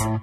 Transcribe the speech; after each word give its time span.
Welcome 0.00 0.22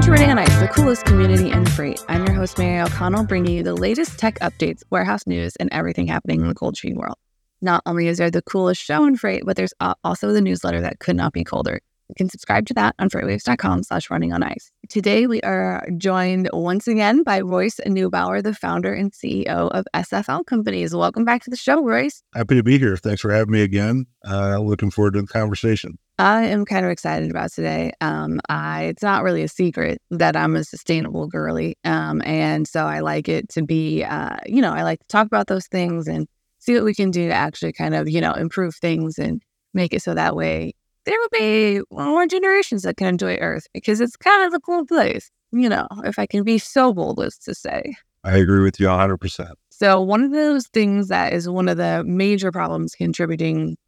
to 0.00 0.10
Running 0.10 0.30
on 0.30 0.38
Ice, 0.40 0.58
the 0.58 0.68
coolest 0.74 1.04
community 1.04 1.52
in 1.52 1.64
freight. 1.64 2.04
I'm 2.08 2.26
your 2.26 2.34
host, 2.34 2.58
Mary 2.58 2.80
O'Connell, 2.80 3.22
bringing 3.24 3.54
you 3.54 3.62
the 3.62 3.74
latest 3.74 4.18
tech 4.18 4.40
updates, 4.40 4.82
warehouse 4.90 5.28
news, 5.28 5.54
and 5.60 5.68
everything 5.70 6.08
happening 6.08 6.40
in 6.40 6.48
the 6.48 6.54
cold 6.54 6.74
chain 6.74 6.96
world. 6.96 7.14
Not 7.60 7.82
only 7.86 8.08
is 8.08 8.18
there 8.18 8.32
the 8.32 8.42
coolest 8.42 8.82
show 8.82 9.06
in 9.06 9.14
freight, 9.16 9.44
but 9.46 9.56
there's 9.56 9.74
also 10.02 10.32
the 10.32 10.40
newsletter 10.40 10.80
that 10.80 10.98
could 10.98 11.14
not 11.14 11.32
be 11.32 11.44
colder. 11.44 11.80
You 12.08 12.14
can 12.16 12.30
subscribe 12.30 12.64
to 12.66 12.74
that 12.74 12.94
on 12.98 13.10
freightwaves.com 13.10 13.82
slash 13.82 14.08
running 14.08 14.32
on 14.32 14.42
ice. 14.42 14.70
Today, 14.88 15.26
we 15.26 15.42
are 15.42 15.86
joined 15.98 16.48
once 16.54 16.88
again 16.88 17.22
by 17.22 17.40
Royce 17.40 17.78
Neubauer, 17.86 18.42
the 18.42 18.54
founder 18.54 18.94
and 18.94 19.12
CEO 19.12 19.70
of 19.70 19.84
SFL 19.94 20.46
Companies. 20.46 20.94
Welcome 20.94 21.26
back 21.26 21.42
to 21.44 21.50
the 21.50 21.56
show, 21.56 21.84
Royce. 21.84 22.22
Happy 22.34 22.54
to 22.54 22.62
be 22.62 22.78
here. 22.78 22.96
Thanks 22.96 23.20
for 23.20 23.30
having 23.30 23.52
me 23.52 23.60
again. 23.60 24.06
Uh, 24.26 24.58
looking 24.58 24.90
forward 24.90 25.14
to 25.14 25.20
the 25.20 25.26
conversation. 25.26 25.98
I 26.18 26.44
am 26.44 26.64
kind 26.64 26.86
of 26.86 26.90
excited 26.90 27.30
about 27.30 27.52
today. 27.52 27.92
Um, 28.00 28.40
I, 28.48 28.84
it's 28.84 29.02
not 29.02 29.22
really 29.22 29.42
a 29.42 29.48
secret 29.48 30.00
that 30.10 30.34
I'm 30.34 30.56
a 30.56 30.64
sustainable 30.64 31.26
girly. 31.26 31.76
Um, 31.84 32.22
and 32.24 32.66
so 32.66 32.86
I 32.86 33.00
like 33.00 33.28
it 33.28 33.50
to 33.50 33.62
be, 33.62 34.02
uh, 34.02 34.36
you 34.46 34.62
know, 34.62 34.72
I 34.72 34.82
like 34.82 35.00
to 35.00 35.06
talk 35.08 35.26
about 35.26 35.46
those 35.46 35.66
things 35.66 36.08
and 36.08 36.26
see 36.58 36.74
what 36.74 36.84
we 36.84 36.94
can 36.94 37.10
do 37.10 37.28
to 37.28 37.34
actually 37.34 37.74
kind 37.74 37.94
of, 37.94 38.08
you 38.08 38.22
know, 38.22 38.32
improve 38.32 38.74
things 38.76 39.18
and 39.18 39.42
make 39.74 39.92
it 39.92 40.02
so 40.02 40.14
that 40.14 40.34
way 40.34 40.72
there 41.08 41.16
will 41.18 41.38
be 41.40 41.80
more 41.90 42.26
generations 42.26 42.82
that 42.82 42.98
can 42.98 43.08
enjoy 43.08 43.36
Earth 43.36 43.66
because 43.72 44.00
it's 44.00 44.14
kind 44.14 44.46
of 44.46 44.52
a 44.52 44.60
cool 44.60 44.84
place, 44.84 45.30
you 45.52 45.68
know, 45.68 45.88
if 46.04 46.18
I 46.18 46.26
can 46.26 46.44
be 46.44 46.58
so 46.58 46.92
bold 46.92 47.18
as 47.20 47.38
to 47.38 47.54
say. 47.54 47.94
I 48.24 48.36
agree 48.36 48.62
with 48.62 48.78
you 48.78 48.88
100%. 48.88 49.52
So, 49.70 50.02
one 50.02 50.22
of 50.22 50.32
those 50.32 50.66
things 50.66 51.08
that 51.08 51.32
is 51.32 51.48
one 51.48 51.68
of 51.68 51.78
the 51.78 52.04
major 52.04 52.52
problems 52.52 52.94
contributing 52.94 53.78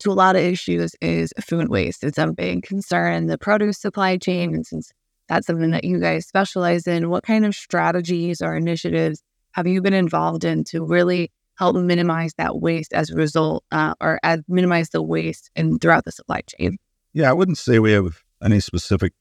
to 0.00 0.12
a 0.12 0.14
lot 0.14 0.36
of 0.36 0.42
issues 0.42 0.94
is 1.00 1.32
food 1.40 1.68
waste. 1.68 2.04
It's 2.04 2.18
a 2.18 2.28
big 2.28 2.62
concern 2.62 3.14
in 3.14 3.26
the 3.26 3.38
produce 3.38 3.78
supply 3.78 4.16
chain. 4.16 4.54
And 4.54 4.64
since 4.64 4.92
that's 5.28 5.48
something 5.48 5.70
that 5.72 5.84
you 5.84 5.98
guys 5.98 6.26
specialize 6.26 6.86
in, 6.86 7.10
what 7.10 7.24
kind 7.24 7.44
of 7.44 7.56
strategies 7.56 8.40
or 8.40 8.54
initiatives 8.54 9.20
have 9.52 9.66
you 9.66 9.82
been 9.82 9.94
involved 9.94 10.44
in 10.44 10.62
to 10.64 10.84
really 10.84 11.32
help 11.56 11.76
minimize 11.76 12.32
that 12.38 12.60
waste 12.60 12.92
as 12.92 13.10
a 13.10 13.14
result, 13.14 13.64
uh, 13.72 13.94
or 14.00 14.18
as 14.22 14.40
minimize 14.48 14.90
the 14.90 15.02
waste 15.02 15.50
and 15.56 15.80
throughout 15.80 16.04
the 16.04 16.12
supply 16.12 16.42
chain? 16.42 16.78
Yeah, 17.12 17.30
I 17.30 17.32
wouldn't 17.32 17.58
say 17.58 17.78
we 17.78 17.92
have 17.92 18.18
any 18.42 18.60
specific 18.60 19.12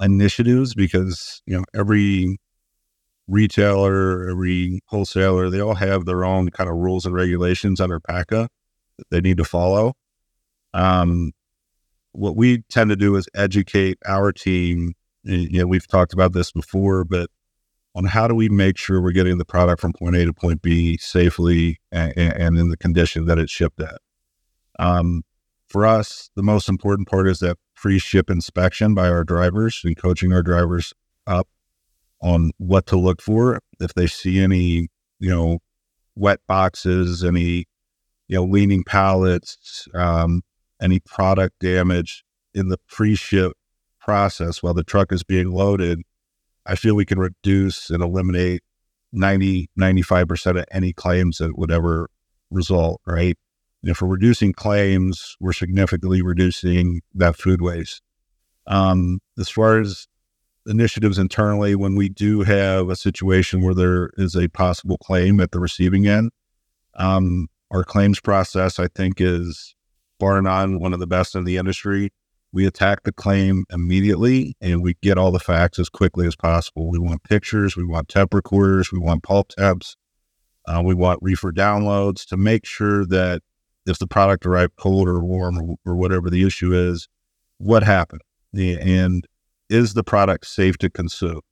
initiatives 0.00 0.74
because 0.74 1.42
you 1.46 1.56
know 1.56 1.64
every 1.74 2.38
retailer, 3.28 4.28
every 4.30 4.80
wholesaler, 4.86 5.50
they 5.50 5.60
all 5.60 5.74
have 5.74 6.04
their 6.04 6.24
own 6.24 6.50
kind 6.50 6.70
of 6.70 6.76
rules 6.76 7.04
and 7.04 7.14
regulations 7.14 7.80
under 7.80 8.00
PACA 8.00 8.48
that 8.98 9.10
they 9.10 9.20
need 9.20 9.36
to 9.38 9.44
follow. 9.44 9.94
Um, 10.74 11.32
what 12.12 12.36
we 12.36 12.62
tend 12.70 12.90
to 12.90 12.96
do 12.96 13.16
is 13.16 13.28
educate 13.34 13.98
our 14.06 14.32
team. 14.32 14.94
You 15.24 15.60
know, 15.60 15.66
we've 15.66 15.86
talked 15.86 16.12
about 16.12 16.32
this 16.32 16.52
before, 16.52 17.04
but 17.04 17.30
on 17.96 18.04
how 18.04 18.28
do 18.28 18.34
we 18.34 18.50
make 18.50 18.76
sure 18.76 19.00
we're 19.00 19.10
getting 19.10 19.38
the 19.38 19.44
product 19.44 19.80
from 19.80 19.94
point 19.94 20.14
A 20.14 20.26
to 20.26 20.32
point 20.32 20.60
B 20.60 20.98
safely 20.98 21.80
and, 21.90 22.12
and 22.16 22.58
in 22.58 22.68
the 22.68 22.76
condition 22.76 23.24
that 23.24 23.38
it's 23.38 23.50
shipped 23.50 23.80
at. 23.80 23.98
Um, 24.78 25.22
for 25.66 25.86
us, 25.86 26.30
the 26.36 26.42
most 26.42 26.68
important 26.68 27.08
part 27.08 27.26
is 27.26 27.38
that 27.40 27.56
pre-ship 27.74 28.28
inspection 28.28 28.94
by 28.94 29.08
our 29.08 29.24
drivers 29.24 29.80
and 29.82 29.96
coaching 29.96 30.32
our 30.32 30.42
drivers 30.42 30.92
up 31.26 31.48
on 32.20 32.50
what 32.58 32.86
to 32.86 32.98
look 32.98 33.22
for 33.22 33.60
if 33.80 33.94
they 33.94 34.06
see 34.06 34.40
any, 34.40 34.88
you 35.18 35.30
know, 35.30 35.58
wet 36.14 36.40
boxes, 36.46 37.24
any, 37.24 37.64
you 38.28 38.36
know, 38.36 38.44
leaning 38.44 38.84
pallets, 38.84 39.88
um, 39.94 40.42
any 40.82 41.00
product 41.00 41.58
damage 41.60 42.24
in 42.54 42.68
the 42.68 42.78
pre-ship 42.88 43.52
process 43.98 44.62
while 44.62 44.74
the 44.74 44.84
truck 44.84 45.12
is 45.12 45.24
being 45.24 45.50
loaded 45.50 46.02
I 46.66 46.74
feel 46.74 46.94
we 46.94 47.06
can 47.06 47.18
reduce 47.18 47.90
and 47.90 48.02
eliminate 48.02 48.62
90, 49.12 49.70
95% 49.78 50.58
of 50.58 50.64
any 50.70 50.92
claims 50.92 51.38
that 51.38 51.56
would 51.56 51.70
ever 51.70 52.10
result, 52.50 53.00
right? 53.06 53.36
And 53.82 53.90
if 53.90 54.02
we're 54.02 54.08
reducing 54.08 54.52
claims, 54.52 55.36
we're 55.40 55.52
significantly 55.52 56.22
reducing 56.22 57.02
that 57.14 57.36
food 57.36 57.62
waste. 57.62 58.02
Um, 58.66 59.20
as 59.38 59.48
far 59.48 59.78
as 59.78 60.08
initiatives 60.66 61.18
internally, 61.18 61.76
when 61.76 61.94
we 61.94 62.08
do 62.08 62.42
have 62.42 62.88
a 62.88 62.96
situation 62.96 63.62
where 63.62 63.74
there 63.74 64.10
is 64.16 64.34
a 64.34 64.48
possible 64.48 64.98
claim 64.98 65.40
at 65.40 65.52
the 65.52 65.60
receiving 65.60 66.08
end, 66.08 66.32
um, 66.94 67.48
our 67.70 67.84
claims 67.84 68.20
process, 68.20 68.78
I 68.78 68.88
think, 68.88 69.20
is 69.20 69.74
bar 70.18 70.40
none 70.42 70.80
one 70.80 70.92
of 70.92 70.98
the 70.98 71.06
best 71.06 71.34
in 71.34 71.44
the 71.44 71.56
industry 71.58 72.10
we 72.56 72.66
attack 72.66 73.02
the 73.02 73.12
claim 73.12 73.66
immediately 73.70 74.56
and 74.62 74.82
we 74.82 74.94
get 75.02 75.18
all 75.18 75.30
the 75.30 75.38
facts 75.38 75.78
as 75.78 75.90
quickly 75.90 76.26
as 76.26 76.34
possible. 76.34 76.88
We 76.88 76.98
want 76.98 77.22
pictures, 77.22 77.76
we 77.76 77.84
want 77.84 78.08
temp 78.08 78.32
recorders, 78.32 78.90
we 78.90 78.98
want 78.98 79.22
pulp 79.22 79.48
temps, 79.48 79.94
uh, 80.66 80.80
we 80.82 80.94
want 80.94 81.18
reefer 81.20 81.52
downloads 81.52 82.24
to 82.28 82.38
make 82.38 82.64
sure 82.64 83.04
that 83.04 83.42
if 83.84 83.98
the 83.98 84.06
product 84.06 84.46
arrived 84.46 84.76
cold 84.76 85.06
or 85.06 85.22
warm 85.22 85.58
or, 85.58 85.76
or 85.84 85.96
whatever 85.96 86.30
the 86.30 86.46
issue 86.46 86.72
is, 86.72 87.08
what 87.58 87.82
happened? 87.82 88.22
And 88.54 89.26
is 89.68 89.92
the 89.92 90.02
product 90.02 90.46
safe 90.46 90.78
to 90.78 90.88
consume? 90.88 91.42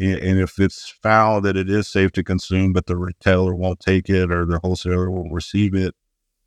And 0.00 0.40
if 0.40 0.58
it's 0.58 0.88
found 1.02 1.44
that 1.44 1.58
it 1.58 1.68
is 1.68 1.88
safe 1.88 2.10
to 2.12 2.24
consume, 2.24 2.72
but 2.72 2.86
the 2.86 2.96
retailer 2.96 3.54
won't 3.54 3.80
take 3.80 4.08
it 4.08 4.32
or 4.32 4.46
the 4.46 4.60
wholesaler 4.60 5.10
won't 5.10 5.34
receive 5.34 5.74
it, 5.74 5.94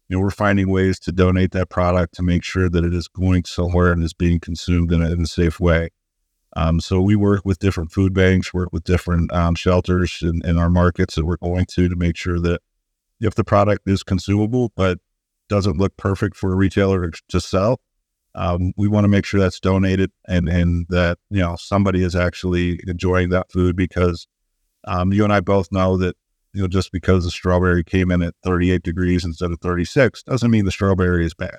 you 0.07 0.15
know, 0.15 0.21
we're 0.21 0.29
finding 0.29 0.69
ways 0.69 0.99
to 0.99 1.11
donate 1.11 1.51
that 1.51 1.69
product 1.69 2.13
to 2.15 2.23
make 2.23 2.43
sure 2.43 2.69
that 2.69 2.85
it 2.85 2.93
is 2.93 3.07
going 3.07 3.43
somewhere 3.45 3.91
and 3.91 4.03
is 4.03 4.13
being 4.13 4.39
consumed 4.39 4.91
in 4.91 5.01
a, 5.01 5.11
in 5.11 5.21
a 5.21 5.27
safe 5.27 5.59
way. 5.59 5.89
Um, 6.55 6.79
so 6.79 7.01
we 7.01 7.15
work 7.15 7.41
with 7.43 7.59
different 7.59 7.91
food 7.91 8.13
banks, 8.13 8.53
work 8.53 8.69
with 8.71 8.83
different 8.83 9.33
um, 9.33 9.55
shelters 9.55 10.19
in, 10.21 10.41
in, 10.45 10.57
our 10.57 10.69
markets 10.69 11.15
that 11.15 11.25
we're 11.25 11.37
going 11.37 11.65
to 11.71 11.89
to 11.89 11.95
make 11.95 12.15
sure 12.15 12.39
that 12.39 12.61
if 13.19 13.35
the 13.35 13.43
product 13.43 13.87
is 13.87 14.03
consumable 14.03 14.71
but 14.75 14.99
doesn't 15.49 15.77
look 15.77 15.97
perfect 15.97 16.37
for 16.37 16.53
a 16.53 16.55
retailer 16.55 17.11
to 17.27 17.41
sell, 17.41 17.81
um, 18.35 18.73
we 18.77 18.87
want 18.87 19.03
to 19.03 19.09
make 19.09 19.25
sure 19.25 19.39
that's 19.39 19.59
donated 19.59 20.11
and 20.27 20.47
and 20.47 20.85
that 20.89 21.17
you 21.29 21.39
know 21.39 21.55
somebody 21.57 22.03
is 22.03 22.15
actually 22.15 22.79
enjoying 22.87 23.29
that 23.29 23.51
food 23.51 23.75
because 23.75 24.27
um, 24.85 25.11
you 25.13 25.23
and 25.23 25.33
I 25.33 25.39
both 25.39 25.71
know 25.71 25.97
that 25.97 26.15
you 26.55 26.61
know, 26.61 26.67
just 26.69 26.91
because 26.93 27.25
the 27.25 27.31
strawberry 27.31 27.83
came 27.83 28.11
in 28.11 28.21
at 28.21 28.33
38 28.43 28.81
degrees 28.81 29.25
instead 29.25 29.51
of 29.51 29.59
36 29.59 30.23
doesn't 30.23 30.49
mean 30.49 30.63
the 30.63 30.71
strawberry 30.71 31.25
is 31.25 31.33
bad. 31.33 31.57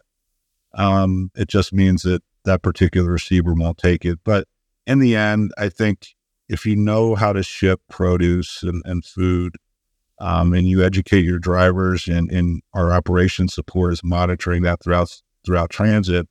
Um, 0.72 1.30
it 1.34 1.48
just 1.48 1.72
means 1.72 2.02
that 2.02 2.22
that 2.44 2.62
particular 2.62 3.10
receiver 3.10 3.52
won't 3.52 3.76
take 3.76 4.06
it. 4.06 4.20
But 4.24 4.48
in 4.86 4.98
the 4.98 5.14
end, 5.14 5.52
I 5.58 5.68
think 5.68 6.14
if 6.48 6.64
you 6.64 6.76
know 6.76 7.14
how 7.14 7.34
to 7.34 7.42
ship 7.42 7.80
produce 7.90 8.62
and, 8.62 8.82
and 8.86 9.04
food, 9.04 9.56
um, 10.18 10.54
and 10.54 10.66
you 10.66 10.82
educate 10.82 11.26
your 11.26 11.38
drivers 11.38 12.08
and, 12.08 12.32
and 12.32 12.62
our 12.72 12.90
operations 12.90 13.52
support 13.52 13.92
is 13.92 14.02
monitoring 14.02 14.62
that 14.62 14.82
throughout 14.82 15.14
throughout 15.44 15.68
transit, 15.68 16.26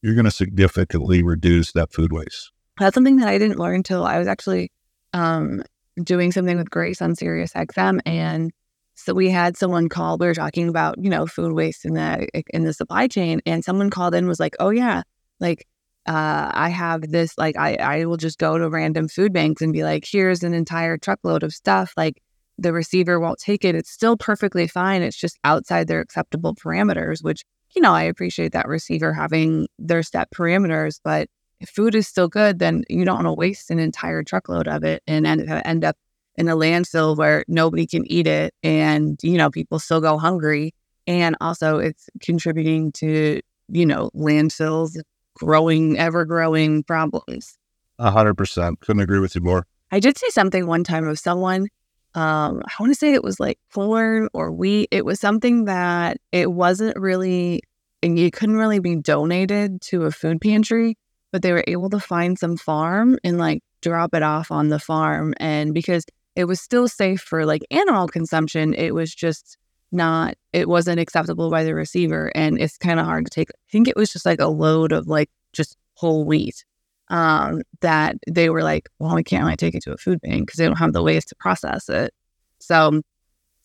you're 0.00 0.14
going 0.14 0.24
to 0.24 0.30
significantly 0.30 1.22
reduce 1.22 1.72
that 1.72 1.92
food 1.92 2.12
waste. 2.12 2.50
That's 2.78 2.94
something 2.94 3.16
that 3.16 3.28
I 3.28 3.36
didn't 3.36 3.58
learn 3.58 3.76
until 3.76 4.06
I 4.06 4.18
was 4.18 4.26
actually 4.26 4.72
um, 5.12 5.62
doing 6.02 6.32
something 6.32 6.56
with 6.56 6.70
Grace 6.70 7.00
on 7.02 7.14
Sirius 7.14 7.52
XM, 7.52 8.00
and 8.06 8.52
so 8.94 9.12
we 9.14 9.30
had 9.30 9.56
someone 9.56 9.88
call. 9.88 10.18
We 10.18 10.26
were 10.26 10.34
talking 10.34 10.68
about 10.68 10.96
you 11.02 11.10
know 11.10 11.26
food 11.26 11.52
waste 11.52 11.84
in 11.84 11.94
the 11.94 12.28
in 12.50 12.64
the 12.64 12.72
supply 12.72 13.08
chain, 13.08 13.40
and 13.46 13.64
someone 13.64 13.90
called 13.90 14.14
in 14.14 14.26
was 14.26 14.40
like, 14.40 14.56
"Oh 14.60 14.70
yeah, 14.70 15.02
like 15.40 15.66
uh, 16.06 16.50
I 16.52 16.68
have 16.68 17.02
this. 17.10 17.36
Like 17.36 17.56
I 17.56 17.74
I 17.76 18.04
will 18.06 18.16
just 18.16 18.38
go 18.38 18.58
to 18.58 18.68
random 18.70 19.08
food 19.08 19.32
banks 19.32 19.60
and 19.62 19.72
be 19.72 19.82
like, 19.82 20.04
here's 20.10 20.42
an 20.42 20.54
entire 20.54 20.96
truckload 20.98 21.42
of 21.42 21.52
stuff. 21.52 21.92
Like 21.96 22.22
the 22.58 22.72
receiver 22.72 23.20
won't 23.20 23.40
take 23.40 23.64
it. 23.64 23.74
It's 23.74 23.90
still 23.90 24.16
perfectly 24.16 24.66
fine. 24.68 25.02
It's 25.02 25.16
just 25.16 25.38
outside 25.44 25.88
their 25.88 26.00
acceptable 26.00 26.54
parameters, 26.54 27.22
which 27.22 27.44
you 27.74 27.82
know 27.82 27.92
I 27.92 28.04
appreciate 28.04 28.52
that 28.52 28.68
receiver 28.68 29.12
having 29.12 29.68
their 29.78 30.02
step 30.02 30.28
parameters, 30.34 31.00
but 31.04 31.28
if 31.60 31.70
food 31.70 31.94
is 31.94 32.06
still 32.06 32.28
good, 32.28 32.58
then 32.58 32.84
you 32.88 33.04
don't 33.04 33.16
want 33.16 33.26
to 33.26 33.32
waste 33.32 33.70
an 33.70 33.78
entire 33.78 34.22
truckload 34.22 34.68
of 34.68 34.84
it 34.84 35.02
and 35.06 35.26
end, 35.26 35.48
end 35.48 35.84
up 35.84 35.96
in 36.36 36.48
a 36.48 36.56
landfill 36.56 37.16
where 37.16 37.44
nobody 37.48 37.86
can 37.86 38.04
eat 38.10 38.26
it 38.26 38.54
and, 38.62 39.18
you 39.22 39.38
know, 39.38 39.50
people 39.50 39.78
still 39.78 40.00
go 40.00 40.18
hungry. 40.18 40.74
And 41.06 41.36
also 41.40 41.78
it's 41.78 42.10
contributing 42.20 42.92
to, 42.92 43.40
you 43.68 43.86
know, 43.86 44.10
landfills 44.14 44.98
growing, 45.34 45.98
ever 45.98 46.24
growing 46.24 46.82
problems. 46.82 47.56
A 47.98 48.10
hundred 48.10 48.34
percent. 48.34 48.80
Couldn't 48.80 49.02
agree 49.02 49.20
with 49.20 49.34
you 49.34 49.40
more. 49.40 49.66
I 49.90 50.00
did 50.00 50.18
see 50.18 50.30
something 50.30 50.66
one 50.66 50.84
time 50.84 51.06
of 51.06 51.18
someone. 51.18 51.68
Um, 52.14 52.62
I 52.64 52.72
want 52.80 52.92
to 52.92 52.98
say 52.98 53.14
it 53.14 53.22
was 53.22 53.38
like 53.38 53.58
corn 53.72 54.28
or 54.32 54.50
wheat. 54.50 54.88
It 54.90 55.04
was 55.04 55.20
something 55.20 55.66
that 55.66 56.18
it 56.32 56.50
wasn't 56.50 56.98
really, 56.98 57.62
and 58.02 58.18
you 58.18 58.30
couldn't 58.30 58.56
really 58.56 58.78
be 58.78 58.96
donated 58.96 59.80
to 59.82 60.04
a 60.04 60.10
food 60.10 60.40
pantry, 60.40 60.96
but 61.36 61.42
they 61.42 61.52
were 61.52 61.64
able 61.66 61.90
to 61.90 62.00
find 62.00 62.38
some 62.38 62.56
farm 62.56 63.18
and 63.22 63.36
like 63.36 63.62
drop 63.82 64.14
it 64.14 64.22
off 64.22 64.50
on 64.50 64.70
the 64.70 64.78
farm. 64.78 65.34
And 65.36 65.74
because 65.74 66.06
it 66.34 66.46
was 66.46 66.62
still 66.62 66.88
safe 66.88 67.20
for 67.20 67.44
like 67.44 67.60
animal 67.70 68.08
consumption, 68.08 68.72
it 68.72 68.94
was 68.94 69.14
just 69.14 69.58
not, 69.92 70.34
it 70.54 70.66
wasn't 70.66 70.98
acceptable 70.98 71.50
by 71.50 71.62
the 71.62 71.74
receiver. 71.74 72.32
And 72.34 72.58
it's 72.58 72.78
kind 72.78 72.98
of 72.98 73.04
hard 73.04 73.26
to 73.26 73.30
take. 73.30 73.50
I 73.50 73.68
think 73.70 73.86
it 73.86 73.96
was 73.96 74.10
just 74.10 74.24
like 74.24 74.40
a 74.40 74.46
load 74.46 74.92
of 74.92 75.08
like 75.08 75.28
just 75.52 75.76
whole 75.92 76.24
wheat 76.24 76.64
um, 77.10 77.60
that 77.82 78.16
they 78.26 78.48
were 78.48 78.62
like, 78.62 78.88
well, 78.98 79.14
we 79.14 79.22
can't 79.22 79.44
really 79.44 79.56
take 79.56 79.74
it 79.74 79.82
to 79.82 79.92
a 79.92 79.98
food 79.98 80.22
bank 80.22 80.46
because 80.46 80.56
they 80.56 80.64
don't 80.64 80.78
have 80.78 80.94
the 80.94 81.02
ways 81.02 81.26
to 81.26 81.36
process 81.36 81.90
it. 81.90 82.14
So 82.60 83.02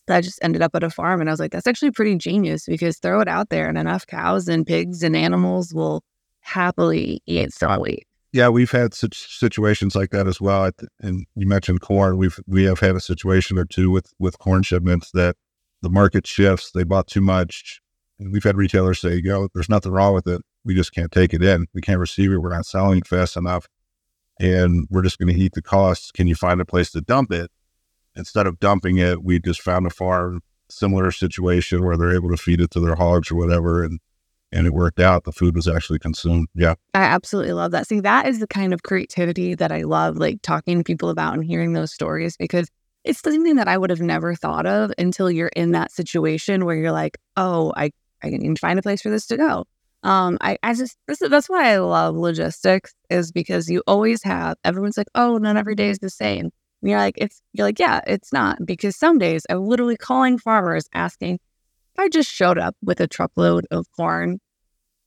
that 0.08 0.24
just 0.24 0.40
ended 0.42 0.60
up 0.60 0.74
at 0.74 0.82
a 0.82 0.90
farm. 0.90 1.22
And 1.22 1.30
I 1.30 1.32
was 1.32 1.40
like, 1.40 1.52
that's 1.52 1.66
actually 1.66 1.92
pretty 1.92 2.16
genius 2.16 2.66
because 2.66 2.98
throw 2.98 3.22
it 3.22 3.28
out 3.28 3.48
there 3.48 3.66
and 3.66 3.78
enough 3.78 4.06
cows 4.06 4.46
and 4.46 4.66
pigs 4.66 5.02
and 5.02 5.16
animals 5.16 5.72
will 5.72 6.04
happily 6.42 7.22
eat 7.26 7.52
wheat. 7.80 8.06
Yeah, 8.32 8.48
we've 8.48 8.70
had 8.70 8.94
such 8.94 9.38
situations 9.38 9.94
like 9.94 10.10
that 10.10 10.26
as 10.26 10.40
well. 10.40 10.70
And 11.00 11.26
you 11.34 11.46
mentioned 11.46 11.80
corn. 11.80 12.16
We've 12.16 12.38
we 12.46 12.64
have 12.64 12.80
had 12.80 12.96
a 12.96 13.00
situation 13.00 13.58
or 13.58 13.64
two 13.64 13.90
with 13.90 14.12
with 14.18 14.38
corn 14.38 14.62
shipments 14.62 15.10
that 15.12 15.36
the 15.82 15.90
market 15.90 16.26
shifts. 16.26 16.70
They 16.72 16.84
bought 16.84 17.08
too 17.08 17.20
much. 17.20 17.80
And 18.18 18.32
we've 18.32 18.44
had 18.44 18.56
retailers 18.56 19.00
say, 19.00 19.16
you 19.16 19.22
know, 19.24 19.48
there's 19.52 19.68
nothing 19.68 19.90
wrong 19.90 20.14
with 20.14 20.28
it 20.28 20.42
we 20.64 20.74
just 20.74 20.92
can't 20.92 21.10
take 21.10 21.34
it 21.34 21.42
in. 21.42 21.66
We 21.74 21.80
can't 21.80 21.98
receive 21.98 22.32
it. 22.32 22.38
We're 22.38 22.54
not 22.54 22.66
selling 22.66 23.02
fast 23.02 23.36
enough. 23.36 23.68
And 24.40 24.86
we're 24.90 25.02
just 25.02 25.18
going 25.18 25.32
to 25.32 25.40
eat 25.40 25.52
the 25.52 25.62
costs. 25.62 26.10
Can 26.10 26.26
you 26.26 26.34
find 26.34 26.60
a 26.60 26.64
place 26.64 26.90
to 26.92 27.00
dump 27.00 27.32
it? 27.32 27.50
Instead 28.14 28.46
of 28.46 28.60
dumping 28.60 28.98
it, 28.98 29.22
we 29.22 29.40
just 29.40 29.62
found 29.62 29.86
a 29.86 29.90
farm, 29.90 30.42
similar 30.68 31.10
situation 31.10 31.84
where 31.84 31.96
they're 31.96 32.14
able 32.14 32.30
to 32.30 32.36
feed 32.36 32.60
it 32.60 32.70
to 32.72 32.80
their 32.80 32.94
hogs 32.94 33.30
or 33.30 33.36
whatever. 33.36 33.82
And 33.82 34.00
and 34.52 34.66
it 34.66 34.74
worked 34.74 35.00
out. 35.00 35.24
The 35.24 35.32
food 35.32 35.54
was 35.56 35.66
actually 35.66 35.98
consumed. 35.98 36.48
Yeah. 36.54 36.74
I 36.94 37.02
absolutely 37.02 37.52
love 37.54 37.72
that. 37.72 37.86
See, 37.86 38.00
that 38.00 38.26
is 38.26 38.38
the 38.38 38.46
kind 38.46 38.72
of 38.74 38.82
creativity 38.82 39.54
that 39.54 39.72
I 39.72 39.82
love, 39.82 40.16
like 40.16 40.42
talking 40.42 40.78
to 40.78 40.84
people 40.84 41.08
about 41.08 41.34
and 41.34 41.44
hearing 41.44 41.72
those 41.72 41.92
stories 41.92 42.36
because 42.36 42.68
it's 43.04 43.20
something 43.20 43.56
that 43.56 43.68
I 43.68 43.78
would 43.78 43.90
have 43.90 44.00
never 44.00 44.34
thought 44.34 44.66
of 44.66 44.92
until 44.98 45.30
you're 45.30 45.48
in 45.48 45.72
that 45.72 45.90
situation 45.90 46.64
where 46.64 46.76
you're 46.76 46.92
like, 46.92 47.18
oh, 47.36 47.72
I, 47.76 47.90
I 48.22 48.30
can 48.30 48.56
find 48.56 48.78
a 48.78 48.82
place 48.82 49.02
for 49.02 49.10
this 49.10 49.26
to 49.28 49.36
go. 49.36 49.64
Um, 50.04 50.38
I, 50.40 50.58
I 50.62 50.74
just 50.74 50.96
this, 51.06 51.20
that's 51.20 51.48
why 51.48 51.72
I 51.72 51.78
love 51.78 52.16
logistics 52.16 52.92
is 53.08 53.30
because 53.30 53.68
you 53.68 53.82
always 53.86 54.22
have 54.24 54.56
everyone's 54.64 54.96
like, 54.96 55.08
oh, 55.14 55.38
not 55.38 55.56
every 55.56 55.76
day 55.76 55.90
is 55.90 56.00
the 56.00 56.10
same. 56.10 56.50
And 56.82 56.90
you're 56.90 56.98
like, 56.98 57.14
it's 57.16 57.40
you're 57.52 57.66
like, 57.66 57.78
yeah, 57.78 58.00
it's 58.06 58.32
not 58.32 58.58
because 58.64 58.96
some 58.96 59.18
days 59.18 59.46
I'm 59.48 59.64
literally 59.64 59.96
calling 59.96 60.38
farmers 60.38 60.88
asking, 60.92 61.38
I 61.98 62.08
just 62.08 62.30
showed 62.30 62.58
up 62.58 62.76
with 62.82 63.00
a 63.00 63.06
truckload 63.06 63.66
of 63.70 63.86
corn, 63.96 64.40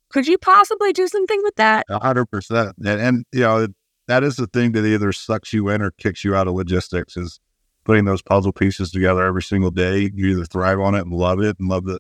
could 0.10 0.28
you 0.28 0.38
possibly 0.38 0.94
do 0.94 1.08
something 1.08 1.42
with 1.44 1.56
that? 1.56 1.86
A 1.90 2.00
hundred 2.00 2.28
percent, 2.28 2.76
and 2.86 3.26
you 3.32 3.42
know 3.42 3.68
that 4.08 4.24
is 4.24 4.36
the 4.36 4.48
thing 4.48 4.72
that 4.74 4.86
either 4.86 5.12
sucks 5.12 5.52
you 5.52 5.68
in 5.70 5.82
or 5.82 5.92
kicks 5.92 6.24
you 6.24 6.36
out 6.36 6.48
of 6.48 6.54
logistics 6.54 7.18
is 7.18 7.40
putting 7.84 8.06
those 8.06 8.22
puzzle 8.22 8.52
pieces 8.52 8.92
together 8.92 9.26
every 9.26 9.42
single 9.42 9.72
day. 9.72 10.12
You 10.14 10.28
either 10.28 10.46
thrive 10.46 10.80
on 10.80 10.96
it 10.96 11.02
and 11.02 11.14
love 11.14 11.42
it 11.42 11.58
and 11.60 11.68
love 11.68 11.86
the 11.86 12.00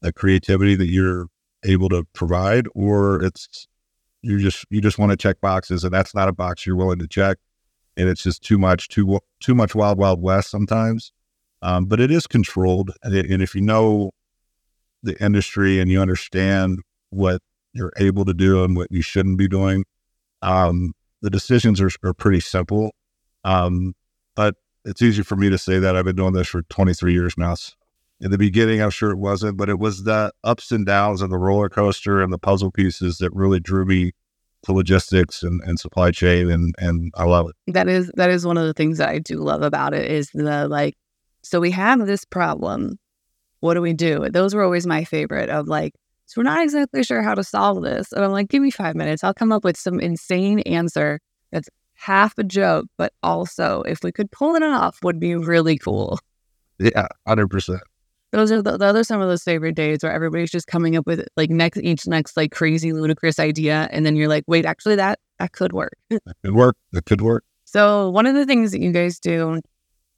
the 0.00 0.12
creativity 0.12 0.74
that 0.76 0.88
you're 0.88 1.26
able 1.64 1.88
to 1.90 2.04
provide, 2.14 2.66
or 2.74 3.22
it's 3.22 3.66
you 4.22 4.38
just 4.38 4.64
you 4.70 4.80
just 4.80 4.98
want 4.98 5.10
to 5.10 5.16
check 5.16 5.40
boxes, 5.40 5.84
and 5.84 5.92
that's 5.92 6.14
not 6.14 6.28
a 6.28 6.32
box 6.32 6.64
you're 6.64 6.76
willing 6.76 6.98
to 7.00 7.08
check, 7.08 7.38
and 7.96 8.08
it's 8.08 8.22
just 8.22 8.42
too 8.42 8.58
much 8.58 8.88
too 8.88 9.18
too 9.40 9.54
much 9.54 9.74
wild 9.74 9.98
wild 9.98 10.22
west 10.22 10.50
sometimes. 10.50 11.12
Um, 11.62 11.84
but 11.84 12.00
it 12.00 12.10
is 12.10 12.26
controlled, 12.26 12.92
and 13.02 13.42
if 13.42 13.54
you 13.54 13.60
know 13.60 14.12
the 15.02 15.22
industry 15.22 15.80
and 15.80 15.90
you 15.90 16.00
understand 16.00 16.80
what 17.10 17.42
you're 17.72 17.92
able 17.98 18.24
to 18.24 18.34
do 18.34 18.64
and 18.64 18.76
what 18.76 18.90
you 18.90 19.02
shouldn't 19.02 19.38
be 19.38 19.48
doing, 19.48 19.84
um, 20.42 20.92
the 21.22 21.30
decisions 21.30 21.80
are, 21.80 21.90
are 22.02 22.14
pretty 22.14 22.40
simple. 22.40 22.92
Um, 23.44 23.94
but 24.34 24.56
it's 24.84 25.02
easy 25.02 25.22
for 25.22 25.36
me 25.36 25.50
to 25.50 25.58
say 25.58 25.78
that 25.78 25.96
I've 25.96 26.04
been 26.04 26.16
doing 26.16 26.32
this 26.32 26.48
for 26.48 26.62
23 26.62 27.12
years 27.12 27.34
now. 27.36 27.54
In 28.20 28.30
the 28.30 28.38
beginning, 28.38 28.82
I'm 28.82 28.90
sure 28.90 29.10
it 29.10 29.18
wasn't, 29.18 29.56
but 29.56 29.68
it 29.68 29.78
was 29.78 30.04
the 30.04 30.32
ups 30.44 30.72
and 30.72 30.84
downs 30.84 31.22
of 31.22 31.30
the 31.30 31.38
roller 31.38 31.68
coaster 31.68 32.20
and 32.22 32.32
the 32.32 32.38
puzzle 32.38 32.70
pieces 32.70 33.18
that 33.18 33.32
really 33.32 33.60
drew 33.60 33.84
me 33.86 34.12
to 34.62 34.72
logistics 34.72 35.42
and, 35.42 35.60
and 35.64 35.80
supply 35.80 36.10
chain 36.10 36.50
and 36.50 36.74
and 36.78 37.12
I 37.16 37.24
love 37.24 37.48
it. 37.48 37.72
That 37.72 37.88
is 37.88 38.10
that 38.16 38.30
is 38.30 38.46
one 38.46 38.58
of 38.58 38.66
the 38.66 38.74
things 38.74 38.98
that 38.98 39.08
I 39.08 39.18
do 39.18 39.38
love 39.38 39.62
about 39.62 39.94
it 39.94 40.10
is 40.10 40.30
the 40.34 40.68
like 40.68 40.96
so 41.42 41.60
we 41.60 41.70
have 41.70 42.06
this 42.06 42.24
problem. 42.24 42.98
What 43.60 43.74
do 43.74 43.82
we 43.82 43.92
do? 43.92 44.28
Those 44.30 44.54
were 44.54 44.62
always 44.62 44.86
my 44.86 45.04
favorite 45.04 45.50
of 45.50 45.68
like, 45.68 45.94
so 46.26 46.40
we're 46.40 46.44
not 46.44 46.62
exactly 46.62 47.02
sure 47.02 47.22
how 47.22 47.34
to 47.34 47.44
solve 47.44 47.82
this. 47.82 48.12
And 48.12 48.24
I'm 48.24 48.32
like, 48.32 48.48
give 48.48 48.62
me 48.62 48.70
five 48.70 48.94
minutes. 48.94 49.24
I'll 49.24 49.34
come 49.34 49.52
up 49.52 49.64
with 49.64 49.76
some 49.76 50.00
insane 50.00 50.60
answer 50.60 51.20
that's 51.50 51.68
half 51.94 52.38
a 52.38 52.44
joke, 52.44 52.86
but 52.96 53.12
also 53.22 53.82
if 53.82 54.02
we 54.02 54.12
could 54.12 54.30
pull 54.30 54.54
it 54.54 54.62
off 54.62 54.98
would 55.02 55.20
be 55.20 55.34
really 55.34 55.76
cool. 55.76 56.18
Yeah, 56.78 57.08
hundred 57.26 57.48
percent 57.48 57.82
those 58.32 58.52
are 58.52 58.62
the, 58.62 58.76
those 58.76 58.96
are 58.96 59.04
some 59.04 59.20
of 59.20 59.28
those 59.28 59.42
favorite 59.42 59.74
days 59.74 60.02
where 60.02 60.12
everybody's 60.12 60.50
just 60.50 60.66
coming 60.66 60.96
up 60.96 61.06
with 61.06 61.26
like 61.36 61.50
next 61.50 61.78
each 61.78 62.06
next 62.06 62.36
like 62.36 62.52
crazy 62.52 62.92
ludicrous 62.92 63.38
idea 63.38 63.88
and 63.90 64.06
then 64.06 64.16
you're 64.16 64.28
like 64.28 64.44
wait 64.46 64.64
actually 64.64 64.96
that 64.96 65.18
that 65.38 65.52
could 65.52 65.72
work 65.72 65.92
that 66.10 66.36
could 66.42 66.54
work 66.54 66.76
that 66.92 67.04
could 67.06 67.20
work 67.20 67.44
so 67.64 68.10
one 68.10 68.26
of 68.26 68.34
the 68.34 68.46
things 68.46 68.72
that 68.72 68.80
you 68.80 68.92
guys 68.92 69.18
do 69.18 69.60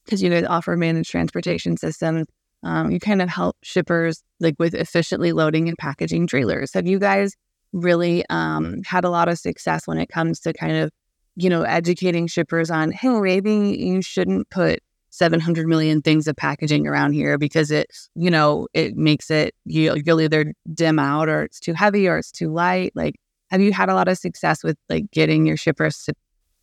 because 0.04 0.22
you 0.22 0.30
guys 0.30 0.44
offer 0.44 0.76
managed 0.76 1.10
transportation 1.10 1.76
systems 1.76 2.26
um, 2.62 2.90
you 2.90 3.00
kind 3.00 3.22
of 3.22 3.28
help 3.28 3.56
shippers 3.62 4.22
like 4.40 4.54
with 4.58 4.74
efficiently 4.74 5.32
loading 5.32 5.68
and 5.68 5.78
packaging 5.78 6.26
trailers 6.26 6.72
have 6.74 6.86
you 6.86 6.98
guys 6.98 7.34
really 7.72 8.24
um, 8.28 8.82
had 8.84 9.04
a 9.04 9.10
lot 9.10 9.28
of 9.28 9.38
success 9.38 9.86
when 9.86 9.98
it 9.98 10.08
comes 10.08 10.40
to 10.40 10.52
kind 10.52 10.76
of 10.76 10.90
you 11.36 11.48
know 11.48 11.62
educating 11.62 12.26
shippers 12.26 12.70
on 12.70 12.92
hey 12.92 13.08
maybe 13.08 13.76
you 13.78 14.02
shouldn't 14.02 14.48
put 14.50 14.80
700 15.12 15.66
million 15.66 16.00
things 16.00 16.26
of 16.26 16.36
packaging 16.36 16.86
around 16.86 17.12
here 17.12 17.36
because 17.36 17.70
it, 17.70 17.86
you 18.14 18.30
know, 18.30 18.66
it 18.72 18.96
makes 18.96 19.30
it, 19.30 19.54
you, 19.66 19.94
you'll 20.04 20.22
either 20.22 20.54
dim 20.72 20.98
out 20.98 21.28
or 21.28 21.42
it's 21.42 21.60
too 21.60 21.74
heavy 21.74 22.08
or 22.08 22.16
it's 22.16 22.32
too 22.32 22.50
light. 22.50 22.92
Like, 22.94 23.16
have 23.50 23.60
you 23.60 23.74
had 23.74 23.90
a 23.90 23.94
lot 23.94 24.08
of 24.08 24.16
success 24.16 24.64
with 24.64 24.78
like 24.88 25.10
getting 25.10 25.46
your 25.46 25.58
shippers 25.58 26.02
to 26.04 26.14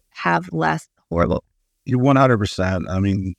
have 0.10 0.52
less 0.52 0.88
horrible? 1.10 1.44
You're 1.86 2.00
100%. 2.00 2.90
I 2.90 3.00
mean, 3.00 3.36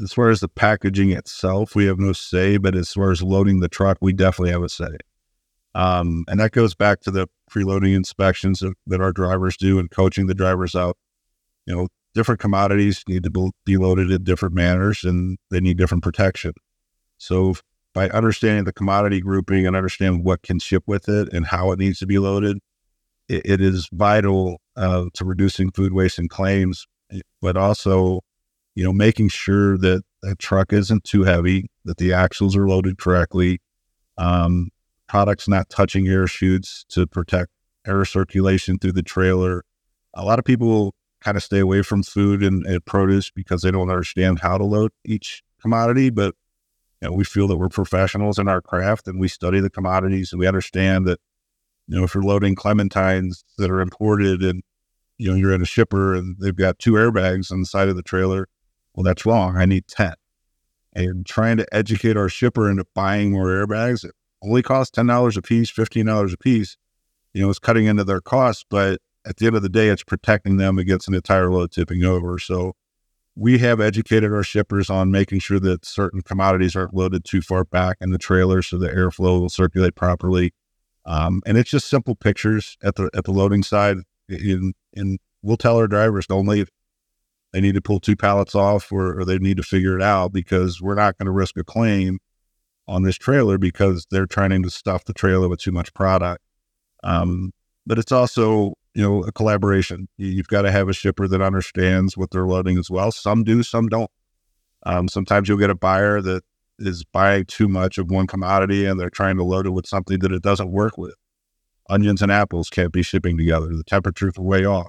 as 0.00 0.12
far 0.12 0.30
as 0.30 0.40
the 0.40 0.48
packaging 0.48 1.10
itself, 1.10 1.74
we 1.74 1.86
have 1.86 1.98
no 1.98 2.12
say, 2.12 2.56
but 2.56 2.74
as 2.74 2.92
far 2.92 3.10
as 3.10 3.22
loading 3.22 3.60
the 3.60 3.68
truck, 3.68 3.98
we 4.00 4.12
definitely 4.12 4.52
have 4.52 4.62
a 4.62 4.68
say. 4.68 4.96
Um, 5.74 6.24
and 6.28 6.40
that 6.40 6.52
goes 6.52 6.74
back 6.74 7.00
to 7.00 7.10
the 7.10 7.28
preloading 7.50 7.94
inspections 7.94 8.60
that, 8.60 8.74
that 8.86 9.00
our 9.00 9.12
drivers 9.12 9.56
do 9.56 9.78
and 9.78 9.90
coaching 9.90 10.26
the 10.26 10.34
drivers 10.34 10.74
out. 10.74 10.96
You 11.66 11.74
know, 11.74 11.88
different 12.14 12.40
commodities 12.40 13.02
need 13.08 13.24
to 13.24 13.52
be 13.64 13.76
loaded 13.76 14.10
in 14.10 14.24
different 14.24 14.54
manners 14.54 15.04
and 15.04 15.38
they 15.50 15.60
need 15.60 15.76
different 15.76 16.02
protection. 16.02 16.52
So 17.18 17.54
by 17.92 18.08
understanding 18.10 18.64
the 18.64 18.72
commodity 18.72 19.20
grouping 19.20 19.66
and 19.66 19.76
understanding 19.76 20.24
what 20.24 20.42
can 20.42 20.58
ship 20.58 20.84
with 20.86 21.08
it 21.08 21.32
and 21.32 21.46
how 21.46 21.72
it 21.72 21.78
needs 21.78 21.98
to 21.98 22.06
be 22.06 22.18
loaded, 22.18 22.58
it, 23.28 23.42
it 23.44 23.60
is 23.60 23.88
vital 23.92 24.60
uh, 24.76 25.06
to 25.14 25.24
reducing 25.24 25.70
food 25.70 25.92
waste 25.92 26.18
and 26.18 26.30
claims, 26.30 26.86
but 27.42 27.56
also, 27.56 28.20
you 28.78 28.84
know, 28.84 28.92
making 28.92 29.28
sure 29.28 29.76
that 29.76 30.04
a 30.22 30.36
truck 30.36 30.72
isn't 30.72 31.02
too 31.02 31.24
heavy, 31.24 31.68
that 31.84 31.96
the 31.96 32.12
axles 32.12 32.54
are 32.54 32.68
loaded 32.68 32.96
correctly, 32.96 33.60
um, 34.18 34.68
products 35.08 35.48
not 35.48 35.68
touching 35.68 36.06
air 36.06 36.28
chutes 36.28 36.84
to 36.88 37.04
protect 37.04 37.50
air 37.84 38.04
circulation 38.04 38.78
through 38.78 38.92
the 38.92 39.02
trailer. 39.02 39.64
A 40.14 40.24
lot 40.24 40.38
of 40.38 40.44
people 40.44 40.94
kind 41.20 41.36
of 41.36 41.42
stay 41.42 41.58
away 41.58 41.82
from 41.82 42.04
food 42.04 42.40
and, 42.40 42.64
and, 42.66 42.84
produce 42.84 43.32
because 43.32 43.62
they 43.62 43.72
don't 43.72 43.90
understand 43.90 44.38
how 44.38 44.56
to 44.56 44.64
load 44.64 44.92
each 45.04 45.42
commodity. 45.60 46.10
But 46.10 46.36
you 47.02 47.08
know, 47.08 47.16
we 47.16 47.24
feel 47.24 47.48
that 47.48 47.56
we're 47.56 47.68
professionals 47.68 48.38
in 48.38 48.46
our 48.46 48.60
craft 48.60 49.08
and 49.08 49.18
we 49.18 49.26
study 49.26 49.58
the 49.58 49.70
commodities 49.70 50.32
and 50.32 50.38
we 50.38 50.46
understand 50.46 51.04
that, 51.08 51.18
you 51.88 51.98
know, 51.98 52.04
if 52.04 52.14
you're 52.14 52.22
loading 52.22 52.54
clementines 52.54 53.42
that 53.56 53.72
are 53.72 53.80
imported 53.80 54.40
and, 54.40 54.62
you 55.16 55.28
know, 55.28 55.36
you're 55.36 55.52
in 55.52 55.62
a 55.62 55.66
shipper 55.66 56.14
and 56.14 56.36
they've 56.38 56.54
got 56.54 56.78
two 56.78 56.92
airbags 56.92 57.50
on 57.50 57.58
the 57.58 57.66
side 57.66 57.88
of 57.88 57.96
the 57.96 58.04
trailer, 58.04 58.46
well, 58.98 59.04
that's 59.04 59.24
wrong. 59.24 59.56
I 59.56 59.64
need 59.64 59.86
10. 59.86 60.14
And 60.92 61.24
trying 61.24 61.56
to 61.58 61.66
educate 61.72 62.16
our 62.16 62.28
shipper 62.28 62.68
into 62.68 62.84
buying 62.96 63.30
more 63.30 63.46
airbags, 63.46 64.04
it 64.04 64.10
only 64.42 64.60
costs 64.60 64.98
$10 64.98 65.36
a 65.36 65.40
piece, 65.40 65.70
$15 65.70 66.32
a 66.32 66.36
piece. 66.36 66.76
You 67.32 67.42
know, 67.42 67.48
it's 67.48 67.60
cutting 67.60 67.86
into 67.86 68.02
their 68.02 68.20
costs, 68.20 68.64
but 68.68 69.00
at 69.24 69.36
the 69.36 69.46
end 69.46 69.54
of 69.54 69.62
the 69.62 69.68
day, 69.68 69.90
it's 69.90 70.02
protecting 70.02 70.56
them 70.56 70.80
against 70.80 71.06
an 71.06 71.14
entire 71.14 71.48
load 71.48 71.70
tipping 71.70 72.02
over. 72.02 72.40
So 72.40 72.72
we 73.36 73.58
have 73.58 73.80
educated 73.80 74.32
our 74.32 74.42
shippers 74.42 74.90
on 74.90 75.12
making 75.12 75.38
sure 75.38 75.60
that 75.60 75.84
certain 75.84 76.20
commodities 76.20 76.74
aren't 76.74 76.92
loaded 76.92 77.24
too 77.24 77.40
far 77.40 77.62
back 77.62 77.98
in 78.00 78.10
the 78.10 78.18
trailer 78.18 78.62
so 78.62 78.78
the 78.78 78.88
airflow 78.88 79.40
will 79.40 79.48
circulate 79.48 79.94
properly. 79.94 80.52
Um, 81.06 81.40
and 81.46 81.56
it's 81.56 81.70
just 81.70 81.88
simple 81.88 82.16
pictures 82.16 82.76
at 82.82 82.96
the 82.96 83.10
at 83.14 83.22
the 83.22 83.30
loading 83.30 83.62
side. 83.62 83.98
And, 84.28 84.74
in 84.92 85.18
we'll 85.40 85.56
tell 85.56 85.76
our 85.76 85.86
drivers 85.86 86.26
don't 86.26 86.48
leave. 86.48 86.68
They 87.52 87.60
need 87.60 87.74
to 87.74 87.82
pull 87.82 88.00
two 88.00 88.16
pallets 88.16 88.54
off, 88.54 88.92
or, 88.92 89.20
or 89.20 89.24
they 89.24 89.38
need 89.38 89.56
to 89.56 89.62
figure 89.62 89.96
it 89.96 90.02
out 90.02 90.32
because 90.32 90.80
we're 90.82 90.94
not 90.94 91.16
going 91.16 91.26
to 91.26 91.32
risk 91.32 91.56
a 91.56 91.64
claim 91.64 92.18
on 92.86 93.02
this 93.02 93.16
trailer 93.16 93.58
because 93.58 94.06
they're 94.10 94.26
trying 94.26 94.62
to 94.62 94.70
stuff 94.70 95.04
the 95.04 95.12
trailer 95.12 95.48
with 95.48 95.60
too 95.60 95.72
much 95.72 95.92
product. 95.94 96.42
Um, 97.02 97.52
but 97.86 97.98
it's 97.98 98.12
also 98.12 98.74
you 98.98 99.04
know, 99.04 99.22
a 99.22 99.30
collaboration. 99.30 100.08
You've 100.16 100.48
got 100.48 100.62
to 100.62 100.72
have 100.72 100.88
a 100.88 100.92
shipper 100.92 101.28
that 101.28 101.40
understands 101.40 102.16
what 102.16 102.32
they're 102.32 102.48
loading 102.48 102.78
as 102.78 102.90
well. 102.90 103.12
Some 103.12 103.44
do, 103.44 103.62
some 103.62 103.86
don't. 103.86 104.10
Um, 104.86 105.06
sometimes 105.06 105.48
you'll 105.48 105.58
get 105.58 105.70
a 105.70 105.76
buyer 105.76 106.20
that 106.20 106.42
is 106.80 107.04
buying 107.04 107.44
too 107.44 107.68
much 107.68 107.98
of 107.98 108.10
one 108.10 108.26
commodity 108.26 108.86
and 108.86 108.98
they're 108.98 109.08
trying 109.08 109.36
to 109.36 109.44
load 109.44 109.66
it 109.66 109.70
with 109.70 109.86
something 109.86 110.18
that 110.18 110.32
it 110.32 110.42
doesn't 110.42 110.72
work 110.72 110.98
with. 110.98 111.14
Onions 111.88 112.22
and 112.22 112.32
apples 112.32 112.70
can't 112.70 112.92
be 112.92 113.02
shipping 113.02 113.38
together. 113.38 113.68
The 113.68 113.84
temperatures 113.84 114.32
are 114.36 114.42
way 114.42 114.64
off. 114.64 114.88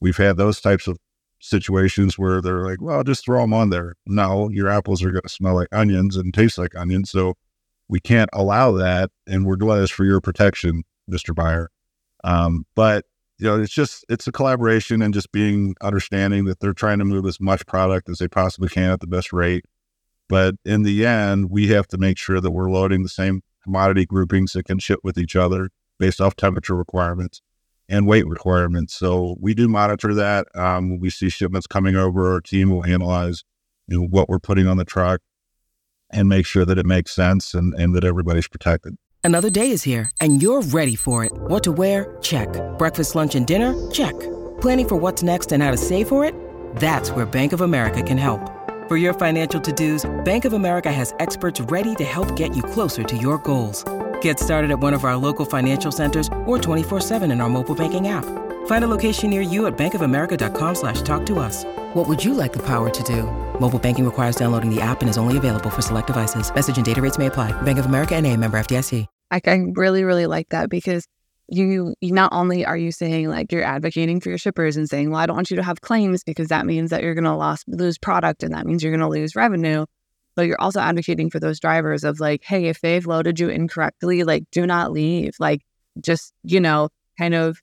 We've 0.00 0.16
had 0.16 0.38
those 0.38 0.62
types 0.62 0.86
of 0.86 0.96
situations 1.44 2.18
where 2.18 2.40
they're 2.40 2.64
like, 2.64 2.80
well, 2.80 3.04
just 3.04 3.24
throw 3.24 3.42
them 3.42 3.52
on 3.52 3.70
there. 3.70 3.94
No, 4.06 4.48
your 4.48 4.68
apples 4.68 5.02
are 5.02 5.10
going 5.10 5.22
to 5.22 5.28
smell 5.28 5.54
like 5.54 5.68
onions 5.72 6.16
and 6.16 6.32
taste 6.32 6.58
like 6.58 6.74
onions. 6.74 7.10
So 7.10 7.34
we 7.88 8.00
can't 8.00 8.30
allow 8.32 8.72
that. 8.72 9.10
And 9.26 9.44
we're 9.44 9.56
doing 9.56 9.78
this 9.78 9.90
for 9.90 10.04
your 10.04 10.20
protection, 10.20 10.84
Mr. 11.10 11.34
Buyer. 11.34 11.70
Um, 12.24 12.64
but 12.74 13.04
you 13.38 13.46
know, 13.46 13.60
it's 13.60 13.72
just 13.72 14.04
it's 14.08 14.26
a 14.26 14.32
collaboration 14.32 15.02
and 15.02 15.12
just 15.12 15.32
being 15.32 15.74
understanding 15.82 16.46
that 16.46 16.60
they're 16.60 16.72
trying 16.72 17.00
to 17.00 17.04
move 17.04 17.26
as 17.26 17.38
much 17.40 17.66
product 17.66 18.08
as 18.08 18.18
they 18.18 18.28
possibly 18.28 18.68
can 18.68 18.90
at 18.90 19.00
the 19.00 19.06
best 19.06 19.32
rate. 19.32 19.66
But 20.28 20.54
in 20.64 20.82
the 20.82 21.04
end, 21.04 21.50
we 21.50 21.68
have 21.68 21.86
to 21.88 21.98
make 21.98 22.16
sure 22.16 22.40
that 22.40 22.52
we're 22.52 22.70
loading 22.70 23.02
the 23.02 23.08
same 23.08 23.42
commodity 23.62 24.06
groupings 24.06 24.52
that 24.52 24.64
can 24.64 24.78
ship 24.78 25.00
with 25.02 25.18
each 25.18 25.36
other 25.36 25.70
based 25.98 26.20
off 26.20 26.36
temperature 26.36 26.74
requirements 26.74 27.42
and 27.88 28.06
weight 28.06 28.26
requirements. 28.26 28.94
So 28.94 29.36
we 29.40 29.54
do 29.54 29.68
monitor 29.68 30.14
that. 30.14 30.46
Um, 30.54 30.90
when 30.90 31.00
we 31.00 31.10
see 31.10 31.28
shipments 31.28 31.66
coming 31.66 31.96
over, 31.96 32.32
our 32.32 32.40
team 32.40 32.70
will 32.70 32.84
analyze 32.84 33.44
you 33.86 34.00
know, 34.00 34.06
what 34.06 34.28
we're 34.28 34.38
putting 34.38 34.66
on 34.66 34.76
the 34.76 34.84
truck 34.84 35.20
and 36.10 36.28
make 36.28 36.46
sure 36.46 36.64
that 36.64 36.78
it 36.78 36.86
makes 36.86 37.12
sense 37.12 37.54
and, 37.54 37.74
and 37.74 37.94
that 37.94 38.04
everybody's 38.04 38.48
protected. 38.48 38.96
Another 39.22 39.48
day 39.48 39.70
is 39.70 39.82
here, 39.82 40.10
and 40.20 40.42
you're 40.42 40.60
ready 40.60 40.94
for 40.94 41.24
it. 41.24 41.32
What 41.32 41.62
to 41.64 41.72
wear? 41.72 42.16
Check. 42.20 42.48
Breakfast, 42.76 43.14
lunch, 43.14 43.34
and 43.34 43.46
dinner? 43.46 43.90
Check. 43.90 44.12
Planning 44.60 44.88
for 44.88 44.96
what's 44.96 45.22
next 45.22 45.50
and 45.50 45.62
how 45.62 45.70
to 45.70 45.78
save 45.78 46.08
for 46.08 46.26
it? 46.26 46.34
That's 46.76 47.10
where 47.10 47.24
Bank 47.24 47.54
of 47.54 47.62
America 47.62 48.02
can 48.02 48.18
help. 48.18 48.50
For 48.86 48.98
your 48.98 49.14
financial 49.14 49.62
to-dos, 49.62 50.04
Bank 50.26 50.44
of 50.44 50.52
America 50.52 50.92
has 50.92 51.14
experts 51.20 51.58
ready 51.58 51.94
to 51.94 52.04
help 52.04 52.36
get 52.36 52.54
you 52.54 52.62
closer 52.62 53.02
to 53.02 53.16
your 53.16 53.38
goals. 53.38 53.82
Get 54.24 54.40
started 54.40 54.70
at 54.70 54.78
one 54.78 54.94
of 54.94 55.04
our 55.04 55.18
local 55.18 55.44
financial 55.44 55.92
centers 55.92 56.28
or 56.46 56.56
24-7 56.56 57.30
in 57.30 57.42
our 57.42 57.50
mobile 57.50 57.74
banking 57.74 58.08
app. 58.08 58.24
Find 58.64 58.82
a 58.82 58.88
location 58.88 59.28
near 59.28 59.42
you 59.42 59.66
at 59.66 59.76
bankofamerica.com 59.76 60.74
slash 60.76 61.02
talk 61.02 61.26
to 61.26 61.38
us. 61.38 61.64
What 61.92 62.08
would 62.08 62.24
you 62.24 62.32
like 62.32 62.54
the 62.54 62.62
power 62.62 62.88
to 62.88 63.02
do? 63.02 63.24
Mobile 63.60 63.78
banking 63.78 64.06
requires 64.06 64.36
downloading 64.36 64.74
the 64.74 64.80
app 64.80 65.02
and 65.02 65.10
is 65.10 65.18
only 65.18 65.36
available 65.36 65.68
for 65.68 65.82
select 65.82 66.06
devices. 66.06 66.54
Message 66.54 66.78
and 66.78 66.86
data 66.86 67.02
rates 67.02 67.18
may 67.18 67.26
apply. 67.26 67.52
Bank 67.62 67.78
of 67.78 67.84
America 67.84 68.16
and 68.16 68.26
a 68.26 68.34
member 68.34 68.56
FDIC. 68.58 69.06
I, 69.30 69.40
I 69.46 69.66
really, 69.74 70.04
really 70.04 70.26
like 70.26 70.48
that 70.48 70.70
because 70.70 71.06
you, 71.50 71.94
you 72.00 72.14
not 72.14 72.32
only 72.32 72.64
are 72.64 72.78
you 72.78 72.92
saying 72.92 73.28
like 73.28 73.52
you're 73.52 73.62
advocating 73.62 74.22
for 74.22 74.30
your 74.30 74.38
shippers 74.38 74.78
and 74.78 74.88
saying, 74.88 75.10
well, 75.10 75.20
I 75.20 75.26
don't 75.26 75.36
want 75.36 75.50
you 75.50 75.56
to 75.56 75.62
have 75.62 75.82
claims 75.82 76.24
because 76.24 76.48
that 76.48 76.64
means 76.64 76.88
that 76.88 77.02
you're 77.02 77.14
going 77.14 77.24
to 77.24 77.58
lose 77.66 77.98
product 77.98 78.42
and 78.42 78.54
that 78.54 78.64
means 78.64 78.82
you're 78.82 78.96
going 78.96 79.00
to 79.00 79.20
lose 79.20 79.36
revenue. 79.36 79.84
But 80.36 80.46
you're 80.46 80.60
also 80.60 80.80
advocating 80.80 81.30
for 81.30 81.38
those 81.38 81.60
drivers 81.60 82.04
of 82.04 82.20
like, 82.20 82.44
hey, 82.44 82.66
if 82.66 82.80
they've 82.80 83.06
loaded 83.06 83.38
you 83.38 83.48
incorrectly, 83.48 84.24
like 84.24 84.44
do 84.50 84.66
not 84.66 84.92
leave. 84.92 85.34
Like 85.38 85.62
just, 86.00 86.32
you 86.42 86.60
know, 86.60 86.88
kind 87.18 87.34
of 87.34 87.58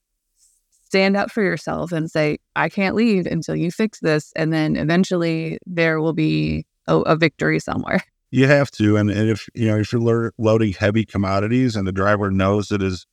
stand 0.86 1.16
up 1.16 1.32
for 1.32 1.42
yourself 1.42 1.92
and 1.92 2.12
say, 2.12 2.38
I 2.56 2.70
can't 2.70 2.96
leave 2.96 3.26
until 3.26 3.56
you 3.56 3.72
fix 3.72 4.00
this. 4.02 4.32
And 4.36 4.52
then 4.52 4.76
eventually 4.76 5.58
there 5.66 6.02
will 6.02 6.14
be 6.14 6.66
a, 6.88 6.98
a 7.00 7.16
victory 7.16 7.60
somewhere. 7.60 8.04
You 8.34 8.48
have 8.48 8.72
to, 8.72 8.96
and, 8.96 9.12
and 9.12 9.30
if 9.30 9.50
you 9.54 9.68
know 9.68 9.80
if 9.80 9.92
you're 9.92 10.02
lo- 10.02 10.30
loading 10.38 10.72
heavy 10.72 11.04
commodities 11.04 11.76
and 11.76 11.86
the 11.86 11.92
driver 11.92 12.32
knows 12.32 12.70
that 12.70 12.80
his, 12.80 13.06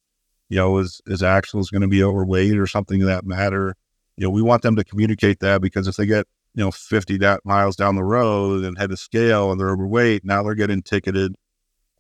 you 0.48 0.58
know, 0.58 0.76
his 0.76 1.00
his 1.08 1.24
axle 1.24 1.58
is 1.58 1.70
going 1.70 1.82
to 1.82 1.88
be 1.88 2.04
overweight 2.04 2.56
or 2.56 2.68
something 2.68 3.02
of 3.02 3.08
that 3.08 3.26
matter, 3.26 3.74
you 4.16 4.22
know, 4.22 4.30
we 4.30 4.42
want 4.42 4.62
them 4.62 4.76
to 4.76 4.84
communicate 4.84 5.40
that 5.40 5.60
because 5.60 5.88
if 5.88 5.96
they 5.96 6.06
get 6.06 6.28
you 6.58 6.64
know 6.64 6.70
50 6.70 7.18
da- 7.18 7.38
miles 7.44 7.76
down 7.76 7.94
the 7.94 8.04
road 8.04 8.64
and 8.64 8.76
had 8.76 8.90
to 8.90 8.96
scale 8.96 9.50
and 9.50 9.60
they're 9.60 9.70
overweight, 9.70 10.24
now 10.24 10.42
they're 10.42 10.54
getting 10.54 10.82
ticketed, 10.82 11.34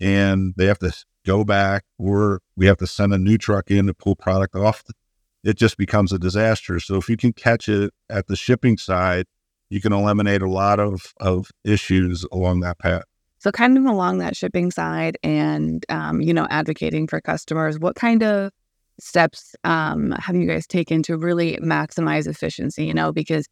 and 0.00 0.54
they 0.56 0.66
have 0.66 0.78
to 0.80 0.92
go 1.24 1.44
back, 1.44 1.84
or 1.98 2.40
we 2.56 2.66
have 2.66 2.78
to 2.78 2.86
send 2.86 3.14
a 3.14 3.18
new 3.18 3.38
truck 3.38 3.70
in 3.70 3.86
to 3.86 3.94
pull 3.94 4.16
product 4.16 4.54
off. 4.54 4.84
It 5.44 5.56
just 5.56 5.78
becomes 5.78 6.12
a 6.12 6.18
disaster. 6.18 6.80
So 6.80 6.96
if 6.96 7.08
you 7.08 7.16
can 7.16 7.32
catch 7.32 7.68
it 7.68 7.92
at 8.10 8.26
the 8.26 8.36
shipping 8.36 8.76
side 8.76 9.26
you 9.70 9.80
can 9.80 9.92
eliminate 9.92 10.42
a 10.42 10.48
lot 10.48 10.80
of, 10.80 11.12
of 11.20 11.50
issues 11.64 12.24
along 12.32 12.60
that 12.60 12.78
path. 12.78 13.04
So, 13.38 13.52
kind 13.52 13.78
of 13.78 13.84
along 13.84 14.18
that 14.18 14.36
shipping 14.36 14.70
side 14.70 15.16
and, 15.22 15.84
um, 15.88 16.20
you 16.20 16.34
know, 16.34 16.46
advocating 16.50 17.06
for 17.06 17.20
customers, 17.20 17.78
what 17.78 17.94
kind 17.94 18.22
of 18.22 18.50
steps 18.98 19.54
um, 19.62 20.10
have 20.18 20.34
you 20.34 20.46
guys 20.46 20.66
taken 20.66 21.04
to 21.04 21.16
really 21.16 21.56
maximize 21.58 22.26
efficiency? 22.26 22.84
You 22.84 22.94
know, 22.94 23.12
because 23.12 23.46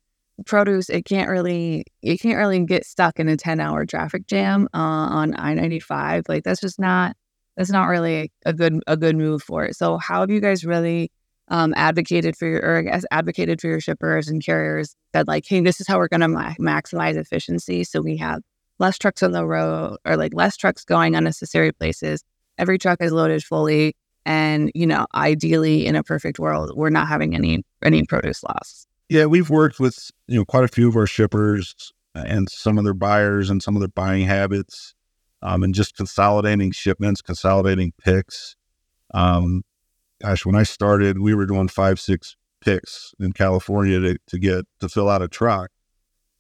produce, 0.45 0.89
it 0.89 1.05
can't 1.05 1.31
really, 1.31 1.85
you 2.03 2.19
can't 2.19 2.37
really 2.37 2.65
get 2.65 2.85
stuck 2.85 3.19
in 3.19 3.29
a 3.29 3.37
10 3.37 3.61
hour 3.61 3.87
traffic 3.87 4.27
jam 4.27 4.69
uh, 4.75 4.79
on 4.79 5.39
I 5.39 5.55
95. 5.55 6.25
Like, 6.29 6.45
that's 6.45 6.61
just 6.61 6.79
not, 6.79 7.17
that's 7.57 7.71
not 7.71 7.87
really 7.87 8.31
a 8.45 8.53
good, 8.53 8.81
a 8.87 8.97
good 8.97 9.17
move 9.17 9.43
for 9.43 9.65
it. 9.65 9.77
So, 9.77 9.97
how 9.97 10.21
have 10.21 10.31
you 10.31 10.41
guys 10.41 10.65
really 10.65 11.11
um, 11.49 11.75
advocated 11.77 12.37
for 12.37 12.47
your, 12.47 12.61
or 12.61 12.79
I 12.79 12.83
guess 12.83 13.05
advocated 13.11 13.61
for 13.61 13.69
your 13.69 13.81
shippers 13.81 14.29
and 14.29 14.45
carriers 14.45 14.97
that 15.13 15.29
like, 15.29 15.45
hey, 15.47 15.61
this 15.61 15.81
is 15.81 15.87
how 15.87 15.99
we're 15.99 16.09
going 16.09 16.21
to 16.21 16.29
ma- 16.29 16.55
maximize 16.55 17.17
efficiency. 17.17 17.85
So 17.85 18.01
we 18.01 18.17
have 18.17 18.43
less 18.79 18.99
trucks 18.99 19.23
on 19.23 19.33
the 19.33 19.47
road 19.47 19.99
or 20.05 20.17
like 20.17 20.35
less 20.35 20.57
trucks 20.57 20.85
going 20.85 21.15
unnecessary 21.15 21.73
places. 21.73 22.23
Every 22.59 22.79
truck 22.79 23.01
is 23.01 23.13
loaded 23.13 23.45
fully. 23.45 23.95
And, 24.25 24.73
you 24.75 24.87
know, 24.87 25.07
ideally 25.15 25.87
in 25.87 25.95
a 25.95 26.03
perfect 26.03 26.39
world, 26.41 26.73
we're 26.75 26.91
not 26.91 27.07
having 27.07 27.35
any, 27.35 27.65
any 27.83 28.05
produce 28.05 28.43
loss. 28.43 28.86
Yeah, 29.09 29.27
we've 29.27 29.51
worked 29.51 29.79
with, 29.79 30.11
you 30.27 30.37
know, 30.39 30.45
quite 30.45 30.65
a 30.65 30.69
few 30.69 30.89
of 30.89 30.97
our 30.97 31.07
shippers 31.07 31.93
and 32.15 32.49
some 32.51 32.79
of 32.79 32.85
their 32.85 32.95
buyers 32.95 33.51
and 33.51 33.63
some 33.63 33.77
of 33.77 33.81
their 33.81 33.89
buying 33.89 34.27
habits 34.27 34.95
um, 35.43 35.63
and 35.63 35.75
just 35.75 35.97
consolidating 35.97 36.73
shipments, 36.73 37.23
consolidating 37.23 37.93
picks. 38.03 38.57
Um, 39.15 39.63
gosh, 40.21 40.45
when 40.45 40.57
I 40.57 40.65
started, 40.65 41.21
we 41.21 41.35
were 41.35 41.47
doing 41.47 41.69
five, 41.69 42.01
six 42.01 42.37
picks 42.61 43.15
in 43.21 43.33
California 43.33 44.01
to, 44.01 44.19
to 44.27 44.39
get 44.39 44.65
to 44.81 44.89
fill 44.89 45.09
out 45.09 45.23
a 45.23 45.29
truck. 45.29 45.71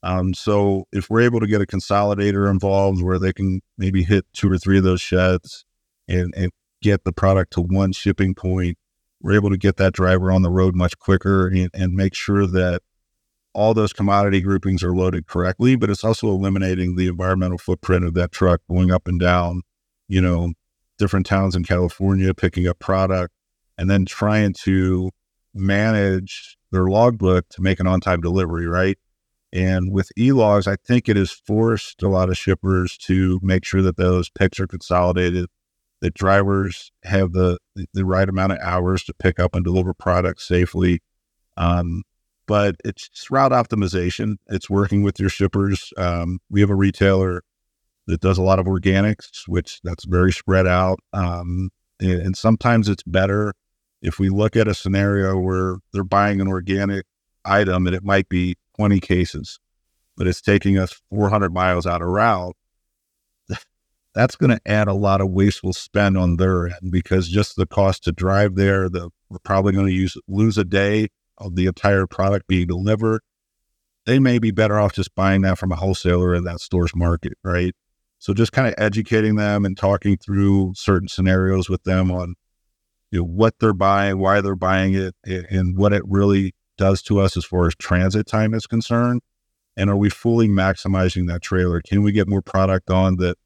Um, 0.03 0.35
so 0.35 0.85
if 0.93 1.09
we're 1.09 1.23
able 1.23 1.41
to 1.41 1.47
get 1.47 1.61
a 1.61 1.67
consolidator 1.67 2.51
involved 2.51 3.03
where 3.03 3.19
they 3.19 3.33
can 3.33 3.61
maybe 3.79 4.03
hit 4.03 4.25
two 4.33 4.51
or 4.51 4.59
three 4.59 4.79
of 4.79 4.85
those 4.85 5.01
sheds 5.01 5.65
and, 6.09 6.33
and 6.37 6.51
get 6.83 7.05
the 7.05 7.13
product 7.13 7.53
to 7.55 7.61
one 7.61 7.93
shipping 7.93 8.35
point, 8.35 8.79
we're 9.21 9.35
able 9.35 9.51
to 9.51 9.57
get 9.57 9.77
that 9.77 9.93
driver 9.93 10.31
on 10.31 10.43
the 10.43 10.51
road 10.51 10.75
much 10.75 10.99
quicker 10.99 11.49
and, 11.49 11.71
and 11.75 11.95
make 11.95 12.15
sure 12.15 12.47
that 12.47 12.83
all 13.55 13.73
those 13.73 13.93
commodity 13.93 14.41
groupings 14.43 14.83
are 14.83 14.95
loaded 14.95 15.27
correctly, 15.27 15.77
but 15.77 15.89
it's 15.89 16.05
also 16.05 16.29
eliminating 16.29 16.97
the 16.97 17.09
environmental 17.09 17.57
footprint 17.57 18.05
of 18.05 18.15
that 18.15 18.31
truck 18.31 18.61
going 18.69 18.91
up 18.91 19.09
and 19.09 19.19
down, 19.19 19.63
you 20.09 20.21
know, 20.21 20.53
different 20.99 21.25
towns 21.25 21.57
in 21.57 21.65
California, 21.65 22.35
picking 22.35 22.69
up 22.69 22.79
product 22.79 23.33
and 23.79 23.91
then 23.91 24.05
trying 24.05 24.53
to 24.53 25.11
manage 25.55 26.57
their 26.71 26.87
logbook 26.87 27.49
to 27.49 27.63
make 27.63 27.81
an 27.81 27.87
on 27.87 28.01
time 28.01 28.21
delivery, 28.21 28.67
right? 28.67 28.99
And 29.53 29.93
with 29.93 30.11
e 30.19 30.33
logs, 30.33 30.67
I 30.67 30.77
think 30.77 31.09
it 31.09 31.17
has 31.17 31.31
forced 31.31 32.03
a 32.03 32.09
lot 32.09 32.29
of 32.29 32.37
shippers 32.37 32.99
to 32.99 33.41
make 33.43 33.65
sure 33.65 33.83
that 33.83 33.97
those 33.97 34.29
picks 34.29 34.61
are 34.61 34.67
consolidated, 34.67 35.47
that 36.07 36.15
drivers 36.15 36.93
have 37.03 37.33
the, 37.33 37.59
the 37.93 38.05
right 38.05 38.29
amount 38.29 38.53
of 38.53 38.59
hours 38.61 39.03
to 39.03 39.13
pick 39.13 39.41
up 39.41 39.57
and 39.57 39.65
deliver 39.65 39.93
products 39.93 40.47
safely. 40.47 41.01
Um, 41.57 42.05
but 42.47 42.77
it's 42.85 43.29
route 43.29 43.51
optimization. 43.51 44.37
It's 44.47 44.71
working 44.71 45.03
with 45.03 45.19
your 45.19 45.31
shippers. 45.31 45.93
Um, 45.97 46.39
we 46.49 46.61
have 46.61 46.71
a 46.71 46.77
retailer 46.77 47.43
that 48.07 48.21
does 48.21 48.39
a 48.39 48.43
lot 48.43 48.61
of 48.61 48.67
organics, 48.67 49.49
which 49.49 49.81
that's 49.83 50.05
very 50.05 50.31
spread 50.31 50.65
out. 50.65 51.01
Um, 51.13 51.71
and, 51.99 52.23
and 52.23 52.37
sometimes 52.37 52.89
it's 52.89 53.03
better 53.03 53.53
if 54.01 54.21
we 54.21 54.29
look 54.29 54.55
at 54.55 54.69
a 54.69 54.75
scenario 54.75 55.37
where 55.37 55.79
they're 55.93 56.05
buying 56.05 56.41
an 56.41 56.47
organic 56.47 57.05
item 57.45 57.89
and 57.89 57.97
it 57.97 58.05
might 58.05 58.29
be 58.29 58.55
20 58.79 59.01
cases, 59.01 59.59
but 60.17 60.29
it's 60.29 60.41
taking 60.41 60.79
us 60.79 61.03
400 61.11 61.53
miles 61.53 61.85
out 61.85 62.01
of 62.01 62.07
route, 62.07 62.55
that's 64.17 64.35
going 64.35 64.51
to 64.51 64.61
add 64.67 64.89
a 64.89 64.95
lot 64.95 65.21
of 65.21 65.31
wasteful 65.31 65.75
spend 65.75 66.17
on 66.17 66.39
their 66.39 66.69
end 66.69 66.91
because 66.91 67.29
just 67.29 67.55
the 67.57 67.67
cost 67.67 68.03
to 68.05 68.13
drive 68.13 68.55
there, 68.55 68.89
the, 68.89 69.11
we're 69.29 69.39
probably 69.41 69.75
going 69.75 69.87
to 69.87 69.93
use 69.93 70.17
lose 70.27 70.57
a 70.57 70.65
day 70.65 71.09
of 71.37 71.55
the 71.55 71.67
entire 71.67 72.07
product 72.07 72.47
being 72.49 72.67
delivered. 72.67 73.21
they 74.07 74.19
may 74.19 74.39
be 74.39 74.51
better 74.51 74.79
off 74.81 74.95
just 74.95 75.15
buying 75.15 75.43
that 75.43 75.59
from 75.59 75.71
a 75.71 75.77
wholesaler 75.77 76.35
in 76.35 76.45
that 76.45 76.61
store's 76.61 76.97
market, 76.97 77.35
right? 77.45 77.75
So 78.19 78.33
just 78.33 78.53
kind 78.53 78.67
of 78.67 78.75
educating 78.79 79.37
them 79.37 79.67
and 79.67 79.77
talking 79.77 80.17
through 80.17 80.73
certain 80.77 81.09
scenarios 81.09 81.69
with 81.69 81.83
them 81.83 82.11
on 82.11 82.37
you 83.11 83.19
know, 83.19 83.25
what 83.27 83.55
they're 83.61 83.75
buying, 83.75 84.19
why 84.19 84.41
they're 84.41 84.57
buying 84.57 84.95
it, 84.95 85.15
and 85.25 85.77
what 85.77 85.93
it 85.93 86.03
really 86.07 86.55
does 86.79 87.03
to 87.03 87.21
us 87.21 87.37
as 87.37 87.45
far 87.45 87.67
as 87.67 87.75
transit 87.75 88.27
time 88.27 88.55
is 88.55 88.67
concerned. 88.67 89.21
And 89.77 89.91
are 89.91 89.97
we 89.97 90.09
fully 90.09 90.49
maximizing 90.49 91.29
that 91.29 91.43
trailer? 91.43 91.83
Can 91.83 92.03
we 92.03 92.13
get 92.13 92.29
more 92.29 92.43
product 92.43 92.91
on 92.91 93.17
that 93.17 93.37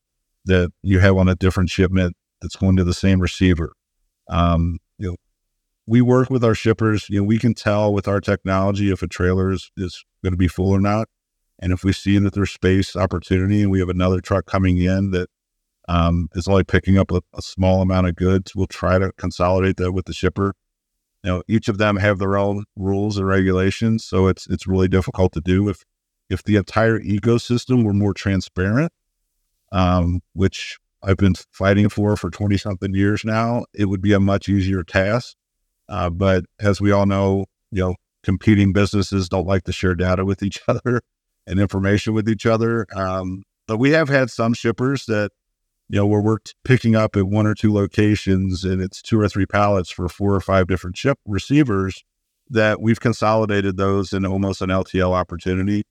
that 0.45 0.71
you 0.83 0.99
have 1.01 1.17
on 1.17 1.29
a 1.29 1.35
different 1.35 1.71
shipment 1.71 2.17
that's 2.41 2.57
going 2.57 2.77
to 2.77 2.85
the 2.85 2.95
same 2.95 3.21
receiver? 3.21 3.73
Um, 4.29 4.79
you 4.99 5.09
know, 5.09 5.17
we 5.87 6.01
work 6.01 6.31
with 6.31 6.45
our 6.45 6.55
shippers. 6.55 7.09
You 7.09 7.21
know, 7.21 7.25
we 7.25 7.39
can 7.39 7.55
tell 7.55 7.93
with 7.93 8.07
our 8.07 8.21
technology 8.21 8.91
if 8.91 9.03
a 9.03 9.09
trailer 9.09 9.51
is, 9.51 9.71
is 9.77 10.05
going 10.23 10.33
to 10.33 10.39
be 10.39 10.49
full 10.49 10.71
or 10.71 10.81
not. 10.81 11.09
And 11.59 11.73
if 11.73 11.85
we 11.85 11.93
see 11.93 12.19
that 12.19 12.33
there's 12.33 12.51
space 12.51 12.97
opportunity 12.97 13.63
and 13.63 13.71
we 13.71 13.81
have 13.81 13.89
another 13.89 14.21
truck 14.21 14.47
coming 14.47 14.79
in 14.79 15.11
that 15.11 15.29
um, 15.89 16.29
is 16.35 16.49
only 16.49 16.65
picking 16.65 16.97
up 16.97 17.11
a, 17.11 17.21
a, 17.35 17.43
small 17.43 17.83
amount 17.83 18.07
of 18.07 18.17
goods, 18.17 18.55
we'll 18.55 18.67
try 18.67 18.99
to 18.99 19.13
consolidate 19.19 19.77
that 19.77 19.93
with 19.93 20.07
the 20.07 20.13
shipper. 20.13 20.55
Know, 21.23 21.43
each 21.49 21.69
of 21.69 21.77
them 21.77 21.97
have 21.97 22.19
their 22.19 22.39
own 22.39 22.65
rules 22.77 23.19
and 23.19 23.27
regulations, 23.27 24.07
so 24.07 24.27
it's 24.27 24.47
it's 24.47 24.67
really 24.67 24.89
difficult 24.89 25.33
to 25.33 25.41
do. 25.43 25.69
If 25.69 25.85
if 26.31 26.43
the 26.43 26.57
entire 26.57 26.99
ecosystem 26.99 27.85
were 27.85 27.93
more 27.93 28.15
transparent, 28.15 28.91
um, 29.73 30.21
which 30.33 30.79
I've 31.03 31.17
been 31.17 31.35
fighting 31.53 31.89
for 31.89 32.17
for 32.17 32.31
twenty 32.31 32.57
something 32.57 32.95
years 32.95 33.25
now, 33.25 33.65
it 33.75 33.87
would 33.87 34.03
be 34.03 34.13
a 34.13 34.21
much 34.21 34.49
easier 34.49 34.83
task. 34.83 35.37
Uh, 35.89 36.11
but 36.11 36.45
as 36.61 36.81
we 36.81 36.93
all 36.93 37.07
know, 37.07 37.47
you 37.71 37.83
know, 37.83 37.95
competing 38.23 38.73
businesses 38.73 39.29
don't 39.29 39.47
like 39.47 39.65
to 39.65 39.73
share 39.73 39.95
data 39.95 40.25
with 40.25 40.43
each 40.43 40.61
other 40.69 41.01
and 41.47 41.59
information 41.59 42.15
with 42.15 42.29
each 42.29 42.47
other. 42.47 42.87
Um, 42.95 43.43
but 43.67 43.79
we 43.79 43.91
have 43.91 44.09
had 44.09 44.31
some 44.31 44.55
shippers 44.55 45.07
that, 45.07 45.31
you 45.89 45.97
know, 45.97 46.07
where 46.07 46.21
we're 46.21 46.39
picking 46.65 46.95
up 46.95 47.17
at 47.17 47.27
one 47.27 47.47
or 47.47 47.55
two 47.55 47.73
locations 47.73 48.65
and 48.65 48.81
it's 48.81 49.03
two 49.03 49.19
or 49.19 49.29
three 49.29 49.47
pallets 49.47 49.91
for 49.91 50.09
four 50.09 50.35
or 50.35 50.41
five 50.41 50.67
different 50.67 50.97
ship 50.97 51.19
receivers 51.27 52.05
that 52.49 52.81
we've 52.81 53.01
consolidated 53.01 53.77
those 53.77 54.13
in 54.13 54.27
almost 54.27 54.61
an 54.61 54.71
LTL 54.71 55.13
opportunity 55.13 55.85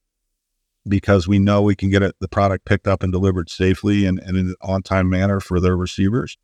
because 0.88 1.28
we 1.28 1.40
know 1.40 1.62
we 1.62 1.76
can 1.76 1.90
get 1.90 2.02
it, 2.02 2.16
the 2.20 2.28
product 2.28 2.66
picked 2.66 2.88
up 2.88 3.04
and 3.04 3.12
delivered 3.12 3.50
safely 3.50 4.06
and, 4.06 4.20
and 4.20 4.38
in 4.38 4.48
an 4.48 4.56
on-time 4.62 5.10
manner 5.10 5.40
for 5.40 5.60
their 5.60 5.78
receivers. 5.78 6.38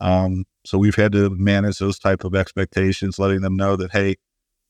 Um, 0.00 0.44
so 0.64 0.78
we've 0.78 0.96
had 0.96 1.12
to 1.12 1.30
manage 1.30 1.78
those 1.78 1.98
type 1.98 2.24
of 2.24 2.34
expectations, 2.34 3.18
letting 3.18 3.42
them 3.42 3.56
know 3.56 3.76
that, 3.76 3.92
hey, 3.92 4.16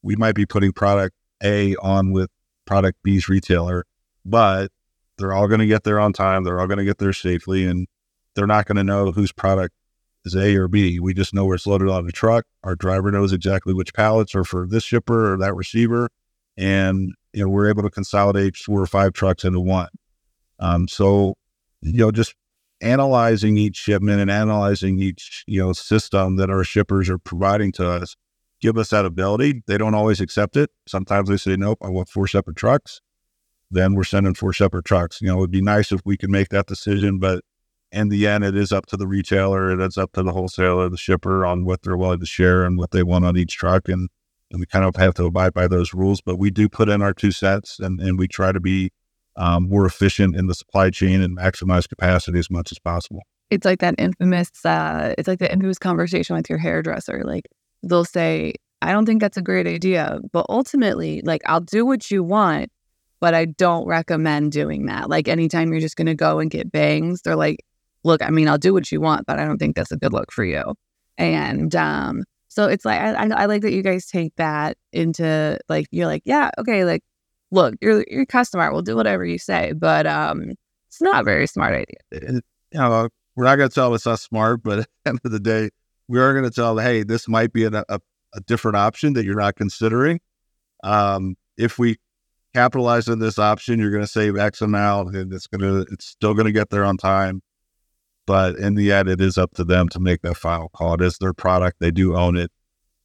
we 0.03 0.17
might 0.17 0.35
be 0.35 0.45
putting 0.45 0.73
product 0.73 1.15
A 1.43 1.77
on 1.77 2.13
with 2.13 2.31
product 2.67 3.03
B's 3.03 3.29
retailer, 3.29 3.87
but 4.25 4.71
they're 5.17 5.33
all 5.33 5.49
going 5.49 5.61
to 5.61 5.67
get 5.67 5.85
there 5.85 6.01
on 6.01 6.13
time. 6.13 6.45
They're 6.45 6.61
all 6.61 6.67
going 6.67 6.79
to 6.79 6.85
get 6.85 6.99
there 6.99 7.13
safely, 7.13 7.65
and 7.65 7.87
they're 8.35 8.47
not 8.47 8.67
going 8.67 8.77
to 8.77 8.85
know 8.85 9.13
whose 9.13 9.33
product 9.33 9.75
is 10.25 10.35
A 10.35 10.57
or 10.57 10.69
B. 10.69 10.99
We 10.99 11.15
just 11.15 11.33
know 11.33 11.45
where 11.45 11.55
it's 11.55 11.67
loaded 11.67 11.89
on 11.89 12.05
the 12.05 12.13
truck. 12.13 12.45
Our 12.63 12.75
driver 12.75 13.11
knows 13.11 13.33
exactly 13.33 13.73
which 13.73 13.95
pallets 13.95 14.35
are 14.35 14.45
for 14.45 14.67
this 14.67 14.83
shipper 14.83 15.33
or 15.33 15.37
that 15.39 15.55
receiver, 15.55 16.11
and 16.57 17.15
you 17.35 17.45
know 17.45 17.49
we're 17.49 17.69
able 17.69 17.83
to 17.83 17.91
consolidate 17.91 18.57
four 18.57 18.81
or 18.81 18.87
five 18.87 19.13
trucks 19.13 19.45
into 19.45 19.61
one. 19.61 19.89
Um, 20.59 20.89
so 20.89 21.35
you 21.83 21.99
know, 21.99 22.11
just 22.11 22.35
analyzing 22.81 23.57
each 23.57 23.77
shipment 23.77 24.21
and 24.21 24.31
analyzing 24.31 24.99
each 24.99 25.45
you 25.47 25.61
know 25.61 25.73
system 25.73 26.37
that 26.37 26.51
our 26.51 26.65
shippers 26.65 27.11
are 27.11 27.19
providing 27.19 27.73
to 27.73 27.89
us 27.89 28.17
give 28.65 28.79
us 28.79 28.89
that 28.89 29.05
ability. 29.05 29.63
They 29.67 29.77
don't 29.77 29.95
always 29.95 30.23
accept 30.23 30.57
it. 30.57 30.71
Sometimes 30.89 31.29
they 31.29 31.37
say, 31.37 31.55
nope, 31.55 31.79
I 31.83 31.91
want 31.91 32.09
four 32.09 32.27
separate 32.27 32.57
trucks. 32.57 33.03
Then 33.71 33.95
we're 33.95 34.05
sending 34.05 34.33
four 34.33 34.55
separate 34.55 34.87
trucks. 34.87 35.21
You 35.21 35.29
know, 35.29 35.39
it'd 35.39 35.51
be 35.51 35.61
nice 35.61 35.93
if 35.93 36.01
we 36.07 36.17
could 36.17 36.31
make 36.31 36.49
that 36.49 36.67
decision, 36.67 37.19
but 37.19 37.45
in 37.93 38.09
the 38.09 38.27
end, 38.27 38.43
it 38.43 38.57
is 38.57 38.73
up 38.73 38.87
to 38.87 38.97
the 38.97 39.07
retailer, 39.07 39.71
it 39.71 39.85
is 39.85 39.99
up 39.99 40.13
to 40.13 40.23
the 40.23 40.33
wholesaler, 40.33 40.89
the 40.89 40.97
shipper 40.97 41.45
on 41.45 41.67
what 41.67 41.83
they're 41.83 41.97
willing 41.97 42.21
to 42.21 42.27
share 42.27 42.65
and 42.65 42.79
what 42.79 42.91
they 42.91 43.03
want 43.03 43.27
on 43.27 43.37
each 43.37 43.55
truck. 43.55 43.87
And, 43.87 44.09
and 44.55 44.61
we 44.61 44.67
kind 44.67 44.85
of 44.85 44.95
have 44.95 45.15
to 45.15 45.25
abide 45.25 45.53
by 45.53 45.67
those 45.67 45.93
rules, 45.93 46.21
but 46.21 46.39
we 46.39 46.49
do 46.49 46.69
put 46.69 46.89
in 46.89 47.03
our 47.03 47.13
two 47.13 47.33
sets 47.33 47.81
and, 47.81 48.01
and 48.01 48.21
we 48.21 48.29
try 48.29 48.53
to 48.53 48.61
be 48.61 48.93
um, 49.37 49.69
more 49.69 49.85
efficient 49.85 50.37
in 50.37 50.47
the 50.47 50.55
supply 50.55 50.91
chain 50.91 51.21
and 51.21 51.37
maximize 51.37 51.89
capacity 51.89 52.39
as 52.39 52.49
much 52.49 52.71
as 52.71 52.79
possible. 52.79 53.23
It's 53.51 53.65
like 53.65 53.81
that 53.81 53.97
infamous, 53.99 54.65
uh, 54.65 55.13
it's 55.19 55.27
like 55.27 55.41
the 55.41 55.53
infamous 55.53 55.79
conversation 55.79 56.37
with 56.37 56.49
your 56.49 56.59
hairdresser. 56.59 57.25
Like 57.25 57.47
they'll 57.83 58.05
say, 58.05 58.55
I 58.81 58.93
don't 58.93 59.07
think 59.07 59.21
that's 59.21 59.37
a 59.37 59.43
great 59.43 59.67
idea. 59.67 60.21
But 60.33 60.47
ultimately, 60.49 61.21
like, 61.25 61.43
I'll 61.47 61.61
do 61.61 61.85
what 61.85 62.13
you 62.13 62.23
want, 62.23 62.71
but 63.19 63.35
I 63.35 63.47
don't 63.47 63.89
recommend 63.89 64.53
doing 64.53 64.87
that. 64.87 65.11
Like, 65.11 65.27
anytime 65.27 65.73
you're 65.73 65.81
just 65.81 65.97
going 65.97 66.07
to 66.07 66.15
go 66.15 66.39
and 66.39 66.49
get 66.49 66.71
bangs, 66.71 67.23
they're 67.23 67.35
like, 67.35 67.65
look, 68.05 68.23
I 68.23 68.31
mean, 68.31 68.49
I'll 68.49 68.59
do 68.59 68.73
what 68.73 68.93
you 68.93 69.01
want, 69.01 69.27
but 69.27 69.41
I 69.41 69.47
don't 69.47 69.59
think 69.59 69.75
that's 69.75 69.91
a 69.91 69.97
good 69.97 70.13
look 70.13 70.31
for 70.31 70.45
you. 70.45 70.75
And 71.19 71.75
um, 71.75 72.23
so 72.55 72.69
it's 72.69 72.85
like, 72.85 73.01
I, 73.01 73.27
I 73.35 73.47
like 73.47 73.63
that 73.63 73.73
you 73.73 73.83
guys 73.83 74.07
take 74.07 74.37
that 74.37 74.79
into 74.93 75.59
like, 75.69 75.89
you're 75.91 76.07
like, 76.07 76.23
yeah, 76.25 76.53
okay, 76.57 76.85
like, 76.85 77.03
look, 77.51 77.75
you're, 77.81 78.05
you're 78.09 78.27
customer, 78.27 78.73
we'll 78.73 78.81
do 78.81 78.95
whatever 78.95 79.25
you 79.25 79.39
say, 79.39 79.73
but 79.73 80.07
um, 80.07 80.53
it's 80.87 81.01
not 81.01 81.23
a 81.23 81.25
very 81.25 81.49
smart 81.49 81.75
idea. 81.75 82.41
You 82.71 82.79
know, 82.79 83.09
we're 83.35 83.45
not 83.45 83.57
going 83.57 83.69
to 83.69 83.75
tell 83.75 83.87
them 83.87 83.97
it's 83.97 84.07
not 84.07 84.21
smart, 84.21 84.63
but 84.63 84.79
at 84.79 84.87
the 85.05 85.11
end 85.11 85.21
of 85.25 85.33
the 85.33 85.41
day, 85.41 85.71
we 86.07 86.21
are 86.21 86.33
going 86.33 86.45
to 86.45 86.51
tell 86.51 86.77
them, 86.77 86.85
hey, 86.85 87.03
this 87.03 87.27
might 87.27 87.53
be 87.53 87.65
a, 87.65 87.85
a, 87.89 87.99
a, 88.35 88.41
different 88.47 88.77
option 88.77 89.15
that 89.15 89.25
you're 89.25 89.35
not 89.35 89.57
considering. 89.57 90.21
Um, 90.85 91.35
if 91.57 91.77
we 91.77 91.97
capitalize 92.55 93.09
on 93.09 93.19
this 93.19 93.37
option, 93.37 93.81
you're 93.81 93.91
going 93.91 94.05
to 94.05 94.07
save 94.07 94.37
X 94.37 94.61
amount, 94.61 95.17
and 95.17 95.33
it's 95.33 95.49
going 95.49 95.61
to 95.61 95.93
it's 95.93 96.05
still 96.05 96.35
going 96.35 96.47
to 96.47 96.53
get 96.53 96.71
there 96.71 96.85
on 96.85 96.99
time. 96.99 97.43
But 98.27 98.57
in 98.57 98.75
the 98.75 98.93
end, 98.93 99.09
it 99.09 99.21
is 99.21 99.37
up 99.37 99.53
to 99.55 99.65
them 99.65 99.89
to 99.91 100.01
make 100.01 100.23
that 100.23 100.37
final 100.37 100.71
call. 100.71 100.95
It 100.95 101.03
is 101.03 101.19
their 101.19 101.35
product; 101.35 101.79
they 101.81 101.91
do 101.91 102.17
own 102.17 102.37
it, 102.37 102.51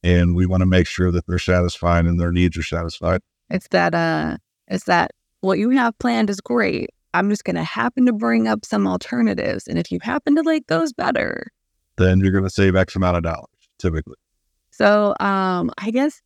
and 0.02 0.34
we 0.34 0.46
want 0.46 0.62
to 0.62 0.66
make 0.66 0.86
sure 0.86 1.10
that 1.12 1.26
they're 1.26 1.38
satisfied 1.38 2.06
and 2.06 2.18
their 2.18 2.32
needs 2.32 2.56
are 2.56 2.62
satisfied. 2.62 3.20
It's 3.50 3.68
that 3.68 3.94
uh, 3.94 4.38
it's 4.68 4.84
that 4.84 5.10
what 5.40 5.58
you 5.58 5.70
have 5.70 5.98
planned 5.98 6.30
is 6.30 6.40
great. 6.40 6.90
I'm 7.12 7.28
just 7.28 7.44
going 7.44 7.56
to 7.56 7.64
happen 7.64 8.06
to 8.06 8.12
bring 8.12 8.46
up 8.46 8.64
some 8.64 8.86
alternatives, 8.86 9.66
and 9.66 9.78
if 9.78 9.90
you 9.90 9.98
happen 10.02 10.36
to 10.36 10.42
like 10.42 10.66
those 10.68 10.92
better, 10.92 11.48
then 11.96 12.20
you're 12.20 12.32
going 12.32 12.44
to 12.44 12.50
save 12.50 12.76
X 12.76 12.96
amount 12.96 13.16
of 13.18 13.22
dollars 13.22 13.48
typically. 13.78 14.16
So 14.70 15.14
um, 15.20 15.70
I 15.78 15.90
guess 15.90 16.20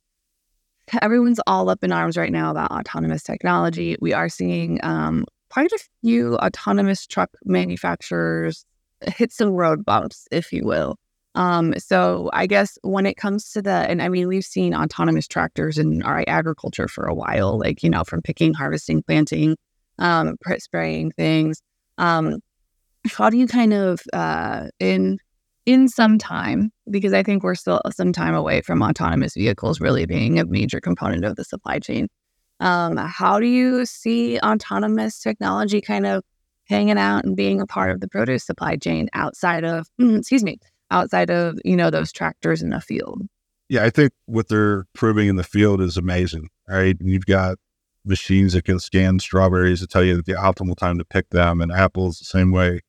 everyone's 1.01 1.39
all 1.47 1.69
up 1.69 1.83
in 1.83 1.91
arms 1.91 2.17
right 2.17 2.31
now 2.31 2.51
about 2.51 2.71
autonomous 2.71 3.23
technology. 3.23 3.97
We 3.99 4.13
are 4.13 4.29
seeing 4.29 4.79
um, 4.83 5.25
quite 5.49 5.71
a 5.71 5.79
few 6.01 6.35
autonomous 6.37 7.07
truck 7.07 7.31
manufacturers 7.45 8.65
hit 9.01 9.31
some 9.31 9.49
road 9.49 9.83
bumps, 9.85 10.27
if 10.31 10.51
you 10.51 10.63
will. 10.65 10.97
Um, 11.35 11.73
so 11.77 12.29
I 12.31 12.47
guess 12.47 12.77
when 12.81 13.05
it 13.05 13.17
comes 13.17 13.51
to 13.51 13.61
the, 13.61 13.69
and 13.71 14.01
I 14.01 14.07
mean, 14.07 14.27
we've 14.27 14.45
seen 14.45 14.73
autonomous 14.73 15.27
tractors 15.27 15.77
in 15.77 16.01
our 16.03 16.23
agriculture 16.27 16.87
for 16.87 17.05
a 17.05 17.13
while, 17.13 17.59
like, 17.59 17.83
you 17.83 17.89
know, 17.89 18.05
from 18.05 18.21
picking, 18.21 18.53
harvesting, 18.53 19.03
planting, 19.03 19.57
um, 19.99 20.35
spraying 20.57 21.11
things. 21.11 21.61
Um, 21.97 22.39
how 23.05 23.29
do 23.29 23.37
you 23.37 23.47
kind 23.47 23.73
of, 23.73 24.01
uh, 24.13 24.67
in 24.79 25.17
in 25.65 25.89
some 25.89 26.19
time, 26.19 26.71
because 26.91 27.11
I 27.11 27.23
think 27.23 27.43
we're 27.43 27.55
still 27.55 27.81
some 27.91 28.13
time 28.13 28.35
away 28.35 28.61
from 28.61 28.83
autonomous 28.83 29.33
vehicles 29.33 29.81
really 29.81 30.05
being 30.05 30.37
a 30.37 30.45
major 30.45 30.79
component 30.79 31.25
of 31.25 31.35
the 31.35 31.43
supply 31.43 31.79
chain. 31.79 32.07
Um, 32.59 32.97
how 32.97 33.39
do 33.39 33.47
you 33.47 33.85
see 33.87 34.39
autonomous 34.39 35.19
technology 35.19 35.81
kind 35.81 36.05
of 36.05 36.23
hanging 36.65 36.97
out 36.97 37.25
and 37.25 37.35
being 37.35 37.61
a 37.61 37.65
part 37.65 37.91
of 37.91 38.01
the 38.01 38.07
produce 38.07 38.45
supply 38.45 38.75
chain 38.75 39.09
outside 39.13 39.63
of, 39.63 39.87
excuse 39.99 40.43
me, 40.43 40.59
outside 40.91 41.29
of 41.29 41.57
you 41.63 41.75
know 41.75 41.89
those 41.89 42.11
tractors 42.11 42.61
in 42.61 42.69
the 42.69 42.81
field? 42.81 43.21
Yeah, 43.69 43.83
I 43.83 43.89
think 43.89 44.13
what 44.25 44.47
they're 44.47 44.85
proving 44.93 45.27
in 45.27 45.37
the 45.37 45.43
field 45.43 45.81
is 45.81 45.97
amazing. 45.97 46.49
Right, 46.67 46.95
you've 46.99 47.25
got 47.25 47.57
machines 48.05 48.53
that 48.53 48.65
can 48.65 48.79
scan 48.79 49.19
strawberries 49.19 49.79
to 49.81 49.87
tell 49.87 50.03
you 50.03 50.21
the 50.21 50.33
optimal 50.33 50.75
time 50.75 50.97
to 50.97 51.05
pick 51.05 51.29
them, 51.29 51.61
and 51.61 51.71
apples 51.71 52.19
the 52.19 52.25
same 52.25 52.51
way. 52.51 52.81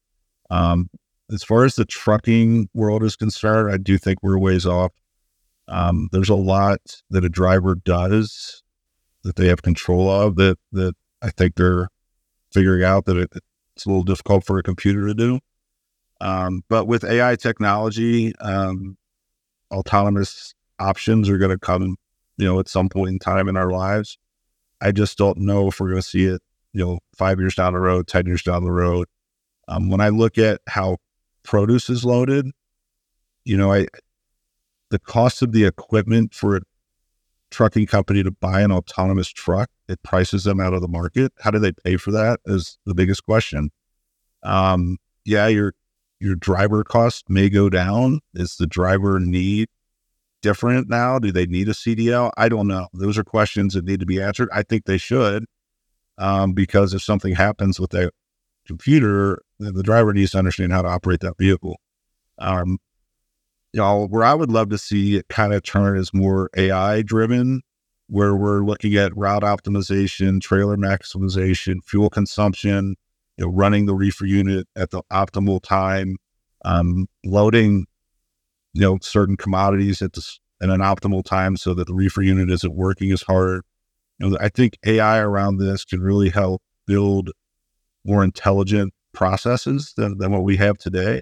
Um, 0.50 0.88
as 1.32 1.42
far 1.42 1.64
as 1.64 1.74
the 1.74 1.84
trucking 1.84 2.68
world 2.74 3.02
is 3.02 3.16
concerned, 3.16 3.72
I 3.72 3.78
do 3.78 3.98
think 3.98 4.22
we're 4.22 4.38
ways 4.38 4.64
off. 4.66 4.92
Um, 5.68 6.08
there's 6.12 6.28
a 6.28 6.36
lot 6.36 6.78
that 7.10 7.24
a 7.24 7.28
driver 7.28 7.74
does 7.74 8.62
that 9.24 9.34
they 9.34 9.48
have 9.48 9.62
control 9.62 10.08
of 10.08 10.36
that 10.36 10.58
that 10.70 10.94
I 11.20 11.30
think 11.30 11.56
they're 11.56 11.88
figuring 12.52 12.84
out 12.84 13.06
that 13.06 13.16
it, 13.16 13.30
it's 13.76 13.84
a 13.84 13.88
little 13.88 14.04
difficult 14.04 14.44
for 14.44 14.58
a 14.58 14.62
computer 14.62 15.06
to 15.06 15.14
do. 15.14 15.38
Um, 16.20 16.62
but 16.68 16.86
with 16.86 17.04
AI 17.04 17.36
technology, 17.36 18.34
um, 18.36 18.96
autonomous 19.70 20.54
options 20.78 21.28
are 21.28 21.36
going 21.36 21.50
to 21.50 21.58
come, 21.58 21.96
you 22.38 22.46
know, 22.46 22.58
at 22.58 22.68
some 22.68 22.88
point 22.88 23.10
in 23.10 23.18
time 23.18 23.48
in 23.48 23.56
our 23.56 23.70
lives. 23.70 24.16
I 24.80 24.92
just 24.92 25.18
don't 25.18 25.38
know 25.38 25.68
if 25.68 25.78
we're 25.78 25.90
going 25.90 26.02
to 26.02 26.08
see 26.08 26.24
it, 26.24 26.40
you 26.72 26.84
know, 26.84 26.98
five 27.16 27.38
years 27.38 27.54
down 27.54 27.74
the 27.74 27.80
road, 27.80 28.06
ten 28.06 28.26
years 28.26 28.42
down 28.42 28.64
the 28.64 28.72
road. 28.72 29.08
Um, 29.68 29.90
when 29.90 30.00
I 30.00 30.08
look 30.08 30.38
at 30.38 30.60
how 30.68 30.96
produce 31.42 31.90
is 31.90 32.04
loaded, 32.04 32.50
you 33.44 33.56
know, 33.56 33.72
I 33.72 33.86
the 34.90 34.98
cost 34.98 35.42
of 35.42 35.52
the 35.52 35.64
equipment 35.64 36.32
for 36.34 36.56
it 36.56 36.62
trucking 37.50 37.86
company 37.86 38.22
to 38.22 38.30
buy 38.30 38.60
an 38.60 38.72
autonomous 38.72 39.28
truck, 39.28 39.70
it 39.88 40.02
prices 40.02 40.44
them 40.44 40.60
out 40.60 40.74
of 40.74 40.80
the 40.80 40.88
market. 40.88 41.32
How 41.40 41.50
do 41.50 41.58
they 41.58 41.72
pay 41.72 41.96
for 41.96 42.10
that? 42.12 42.40
Is 42.46 42.78
the 42.86 42.94
biggest 42.94 43.24
question. 43.24 43.70
Um, 44.42 44.98
yeah, 45.24 45.46
your 45.46 45.74
your 46.20 46.34
driver 46.34 46.82
cost 46.82 47.28
may 47.28 47.48
go 47.48 47.68
down. 47.68 48.20
Is 48.34 48.56
the 48.56 48.66
driver 48.66 49.20
need 49.20 49.68
different 50.42 50.88
now? 50.88 51.18
Do 51.18 51.32
they 51.32 51.46
need 51.46 51.68
a 51.68 51.72
CDL? 51.72 52.30
I 52.36 52.48
don't 52.48 52.68
know. 52.68 52.88
Those 52.92 53.18
are 53.18 53.24
questions 53.24 53.74
that 53.74 53.84
need 53.84 54.00
to 54.00 54.06
be 54.06 54.22
answered. 54.22 54.48
I 54.52 54.62
think 54.62 54.84
they 54.84 54.98
should, 54.98 55.44
um, 56.18 56.52
because 56.52 56.94
if 56.94 57.02
something 57.02 57.34
happens 57.34 57.78
with 57.78 57.90
that 57.90 58.12
computer, 58.66 59.42
the 59.58 59.82
driver 59.82 60.12
needs 60.12 60.32
to 60.32 60.38
understand 60.38 60.72
how 60.72 60.82
to 60.82 60.88
operate 60.88 61.20
that 61.20 61.38
vehicle. 61.38 61.80
Um, 62.38 62.78
you 63.76 63.82
know, 63.82 64.06
where 64.06 64.24
I 64.24 64.32
would 64.32 64.50
love 64.50 64.70
to 64.70 64.78
see 64.78 65.16
it 65.16 65.28
kind 65.28 65.52
of 65.52 65.62
turn 65.62 65.98
is 65.98 66.14
more 66.14 66.48
AI 66.56 67.02
driven, 67.02 67.60
where 68.06 68.34
we're 68.34 68.64
looking 68.64 68.94
at 68.94 69.14
route 69.14 69.42
optimization, 69.42 70.40
trailer 70.40 70.78
maximization, 70.78 71.84
fuel 71.84 72.08
consumption, 72.08 72.96
you 73.36 73.44
know, 73.44 73.52
running 73.52 73.84
the 73.84 73.94
reefer 73.94 74.24
unit 74.24 74.66
at 74.76 74.92
the 74.92 75.02
optimal 75.12 75.62
time, 75.62 76.16
um, 76.64 77.06
loading, 77.22 77.84
you 78.72 78.80
know, 78.80 78.96
certain 79.02 79.36
commodities 79.36 80.00
at 80.00 80.14
the 80.14 80.26
an 80.62 80.70
optimal 80.70 81.22
time 81.22 81.54
so 81.54 81.74
that 81.74 81.86
the 81.86 81.92
reefer 81.92 82.22
unit 82.22 82.50
isn't 82.50 82.74
working 82.74 83.12
as 83.12 83.20
hard. 83.20 83.60
You 84.18 84.30
know, 84.30 84.38
I 84.40 84.48
think 84.48 84.78
AI 84.86 85.18
around 85.18 85.58
this 85.58 85.84
can 85.84 86.00
really 86.00 86.30
help 86.30 86.62
build 86.86 87.30
more 88.06 88.24
intelligent 88.24 88.94
processes 89.12 89.92
than, 89.98 90.16
than 90.16 90.32
what 90.32 90.44
we 90.44 90.56
have 90.56 90.78
today. 90.78 91.20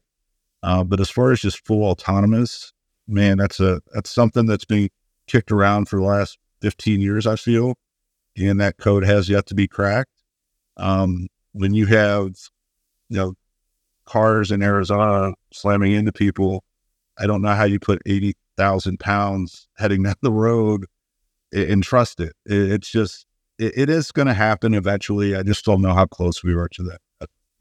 Uh, 0.65 0.83
but 0.83 0.99
as 0.99 1.11
far 1.11 1.31
as 1.31 1.41
just 1.41 1.65
full 1.67 1.85
autonomous, 1.85 2.73
man, 3.07 3.37
that's 3.37 3.61
a 3.61 3.83
that's 3.93 4.11
something 4.11 4.47
that's 4.47 4.65
been 4.65 4.89
kicked 5.27 5.53
around 5.53 5.91
for 5.91 5.97
the 5.97 6.07
last 6.07 6.39
15 6.63 7.03
years, 7.03 7.27
I 7.27 7.37
feel, 7.37 7.75
and 8.39 8.59
that 8.63 8.79
code 8.79 9.05
has 9.05 9.29
yet 9.29 9.45
to 9.47 9.55
be 9.55 9.69
cracked. 9.69 10.23
Um, 10.79 11.29
when 11.53 11.75
you 11.75 11.85
have, 11.87 12.31
you 13.11 13.17
know, 13.19 13.35
cars 14.07 14.51
in 14.51 14.63
Arizona 14.63 15.35
slamming 15.53 15.93
into 15.93 16.13
people, 16.13 16.65
I 17.19 17.27
don't 17.27 17.43
know 17.43 17.55
how 17.55 17.65
you 17.65 17.79
put 17.79 18.01
80,000 18.07 18.99
pounds 18.99 19.69
heading 19.77 20.03
down 20.03 20.15
the 20.23 20.33
road 20.33 20.87
and, 21.53 21.83
trust 21.83 22.21
it. 22.21 22.33
it. 22.47 22.73
It's 22.73 22.91
just, 22.91 23.27
it, 23.59 23.77
it 23.77 23.91
is 23.91 24.11
going 24.13 24.29
to 24.29 24.35
happen 24.35 24.73
eventually. 24.73 25.37
I 25.37 25.43
just 25.43 25.67
don't 25.67 25.83
know 25.83 25.93
how 25.93 26.07
close 26.07 26.43
we 26.43 26.55
are 26.55 26.69
to 26.69 26.83
that. 26.85 27.01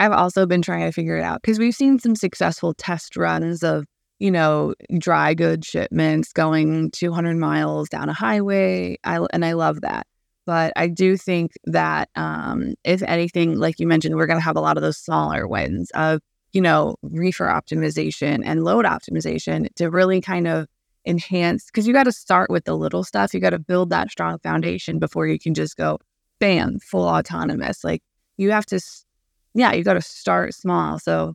I've 0.03 0.11
also 0.11 0.45
been 0.45 0.61
trying 0.61 0.81
to 0.81 0.91
figure 0.91 1.15
it 1.15 1.23
out 1.23 1.41
because 1.41 1.57
we've 1.57 1.73
seen 1.73 1.97
some 1.97 2.17
successful 2.17 2.73
test 2.73 3.15
runs 3.15 3.63
of, 3.63 3.85
you 4.19 4.31
know, 4.31 4.73
dry 4.97 5.33
goods 5.33 5.65
shipments 5.65 6.33
going 6.33 6.91
200 6.91 7.37
miles 7.37 7.87
down 7.87 8.09
a 8.09 8.13
highway. 8.13 8.97
I, 9.05 9.25
and 9.31 9.45
I 9.45 9.53
love 9.53 9.79
that. 9.79 10.05
But 10.45 10.73
I 10.75 10.89
do 10.89 11.15
think 11.15 11.53
that 11.63 12.09
um, 12.17 12.73
if 12.83 13.01
anything, 13.03 13.57
like 13.57 13.79
you 13.79 13.87
mentioned, 13.87 14.17
we're 14.17 14.27
going 14.27 14.39
to 14.39 14.43
have 14.43 14.57
a 14.57 14.59
lot 14.59 14.75
of 14.75 14.83
those 14.83 14.97
smaller 14.97 15.47
wins 15.47 15.89
of, 15.91 16.19
you 16.51 16.59
know, 16.59 16.97
reefer 17.01 17.45
optimization 17.45 18.41
and 18.43 18.65
load 18.65 18.83
optimization 18.83 19.73
to 19.75 19.89
really 19.89 20.19
kind 20.19 20.47
of 20.47 20.67
enhance 21.05 21.67
because 21.67 21.87
you 21.87 21.93
got 21.93 22.03
to 22.03 22.11
start 22.11 22.49
with 22.49 22.65
the 22.65 22.75
little 22.75 23.05
stuff. 23.05 23.33
You 23.33 23.39
got 23.39 23.51
to 23.51 23.59
build 23.59 23.89
that 23.91 24.11
strong 24.11 24.37
foundation 24.39 24.99
before 24.99 25.27
you 25.27 25.39
can 25.39 25.53
just 25.53 25.77
go, 25.77 25.99
bam, 26.41 26.79
full 26.79 27.07
autonomous. 27.07 27.85
Like 27.85 28.03
you 28.35 28.51
have 28.51 28.65
to 28.65 28.81
yeah, 29.53 29.73
you 29.73 29.83
got 29.83 29.93
to 29.93 30.01
start 30.01 30.53
small. 30.53 30.99
So 30.99 31.33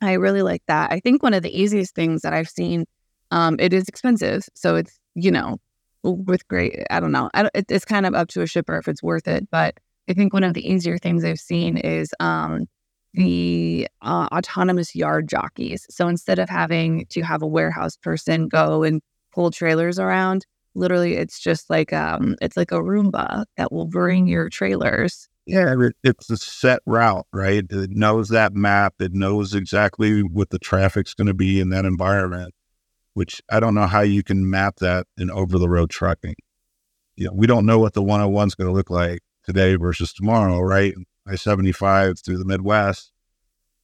I 0.00 0.14
really 0.14 0.42
like 0.42 0.62
that. 0.66 0.92
I 0.92 1.00
think 1.00 1.22
one 1.22 1.34
of 1.34 1.42
the 1.42 1.58
easiest 1.58 1.94
things 1.94 2.22
that 2.22 2.32
I've 2.32 2.48
seen, 2.48 2.84
um, 3.30 3.56
it 3.58 3.72
is 3.72 3.88
expensive. 3.88 4.44
So 4.54 4.76
it's, 4.76 4.98
you 5.14 5.30
know, 5.30 5.58
with 6.02 6.46
great, 6.48 6.84
I 6.90 7.00
don't 7.00 7.12
know. 7.12 7.30
I 7.32 7.42
don't, 7.42 7.54
it, 7.54 7.66
it's 7.70 7.84
kind 7.84 8.06
of 8.06 8.14
up 8.14 8.28
to 8.28 8.42
a 8.42 8.46
shipper 8.46 8.76
if 8.76 8.88
it's 8.88 9.02
worth 9.02 9.26
it. 9.26 9.48
But 9.50 9.78
I 10.08 10.12
think 10.12 10.32
one 10.32 10.44
of 10.44 10.54
the 10.54 10.68
easier 10.68 10.98
things 10.98 11.24
I've 11.24 11.38
seen 11.40 11.78
is 11.78 12.10
um, 12.20 12.66
the 13.14 13.88
uh, 14.02 14.28
autonomous 14.32 14.94
yard 14.94 15.28
jockeys. 15.28 15.86
So 15.88 16.08
instead 16.08 16.38
of 16.38 16.48
having 16.48 17.06
to 17.10 17.22
have 17.22 17.42
a 17.42 17.46
warehouse 17.46 17.96
person 17.96 18.48
go 18.48 18.82
and 18.82 19.00
pull 19.32 19.50
trailers 19.50 19.98
around, 19.98 20.44
literally 20.74 21.14
it's 21.14 21.40
just 21.40 21.70
like 21.70 21.92
um, 21.92 22.36
it's 22.42 22.56
like 22.56 22.72
a 22.72 22.80
Roomba 22.80 23.44
that 23.56 23.72
will 23.72 23.86
bring 23.86 24.26
your 24.26 24.48
trailers 24.50 25.28
yeah, 25.46 25.74
it's 26.02 26.30
a 26.30 26.36
set 26.36 26.80
route, 26.86 27.26
right? 27.32 27.64
It 27.68 27.90
knows 27.90 28.28
that 28.30 28.54
map. 28.54 28.94
It 29.00 29.12
knows 29.12 29.54
exactly 29.54 30.22
what 30.22 30.50
the 30.50 30.58
traffic's 30.58 31.14
going 31.14 31.26
to 31.26 31.34
be 31.34 31.60
in 31.60 31.68
that 31.70 31.84
environment, 31.84 32.54
which 33.12 33.42
I 33.50 33.60
don't 33.60 33.74
know 33.74 33.86
how 33.86 34.00
you 34.00 34.22
can 34.22 34.48
map 34.48 34.76
that 34.76 35.06
in 35.18 35.30
over 35.30 35.58
the 35.58 35.68
road 35.68 35.90
trucking. 35.90 36.36
You 37.16 37.26
know, 37.26 37.32
we 37.34 37.46
don't 37.46 37.66
know 37.66 37.78
what 37.78 37.92
the 37.92 38.02
101 38.02 38.48
is 38.48 38.54
going 38.54 38.68
to 38.68 38.74
look 38.74 38.90
like 38.90 39.20
today 39.44 39.76
versus 39.76 40.12
tomorrow, 40.12 40.60
right? 40.60 40.94
I 41.26 41.36
75 41.36 42.20
through 42.20 42.38
the 42.38 42.44
Midwest, 42.44 43.12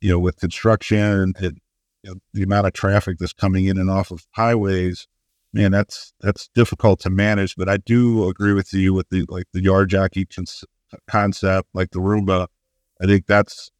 you 0.00 0.10
know, 0.10 0.18
with 0.18 0.36
construction 0.36 1.34
and 1.38 1.58
you 2.02 2.10
know, 2.10 2.20
the 2.32 2.42
amount 2.42 2.66
of 2.66 2.72
traffic 2.72 3.18
that's 3.18 3.32
coming 3.32 3.66
in 3.66 3.78
and 3.78 3.90
off 3.90 4.10
of 4.10 4.26
highways, 4.32 5.06
man, 5.52 5.72
that's 5.72 6.12
that's 6.20 6.48
difficult 6.54 7.00
to 7.00 7.10
manage. 7.10 7.56
But 7.56 7.68
I 7.68 7.76
do 7.76 8.28
agree 8.28 8.54
with 8.54 8.72
you 8.72 8.94
with 8.94 9.08
the 9.10 9.26
like 9.28 9.44
the 9.52 9.62
yard 9.62 9.90
jockey 9.90 10.24
cons- 10.24 10.64
concept 11.08 11.68
like 11.74 11.90
the 11.90 12.00
Roomba. 12.00 12.48
I 13.02 13.06
think 13.06 13.26
that's 13.26 13.70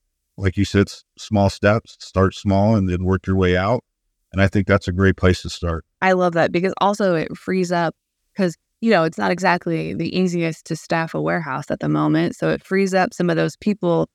like 0.41 0.57
you 0.57 0.65
said, 0.65 0.91
small 1.19 1.51
steps, 1.51 1.97
start 2.01 2.35
small 2.35 2.75
and 2.75 2.89
then 2.89 3.05
work 3.05 3.27
your 3.27 3.37
way 3.37 3.57
out. 3.57 3.85
And 4.33 4.41
I 4.41 4.49
think 4.49 4.67
that's 4.67 4.89
a 4.89 4.93
great 4.93 5.17
place 5.17 5.43
to 5.43 5.51
start. 5.51 5.85
I 6.01 6.13
love 6.13 6.33
that 6.35 6.53
because 6.53 6.73
also 6.81 7.15
it 7.15 7.37
frees 7.37 7.71
up 7.71 7.95
because, 8.33 8.57
you 8.81 8.91
know, 8.91 9.05
it's 9.05 9.19
not 9.19 9.31
exactly 9.31 9.93
the 9.93 10.17
easiest 10.17 10.65
to 10.67 10.77
staff 10.77 11.15
a 11.15 11.21
warehouse 11.21 11.71
at 11.71 11.81
the 11.81 11.89
moment. 11.89 12.37
So 12.37 12.49
it 12.49 12.65
frees 12.65 12.95
up 12.95 13.13
some 13.13 13.29
of 13.29 13.37
those 13.37 13.57
people 13.57 14.09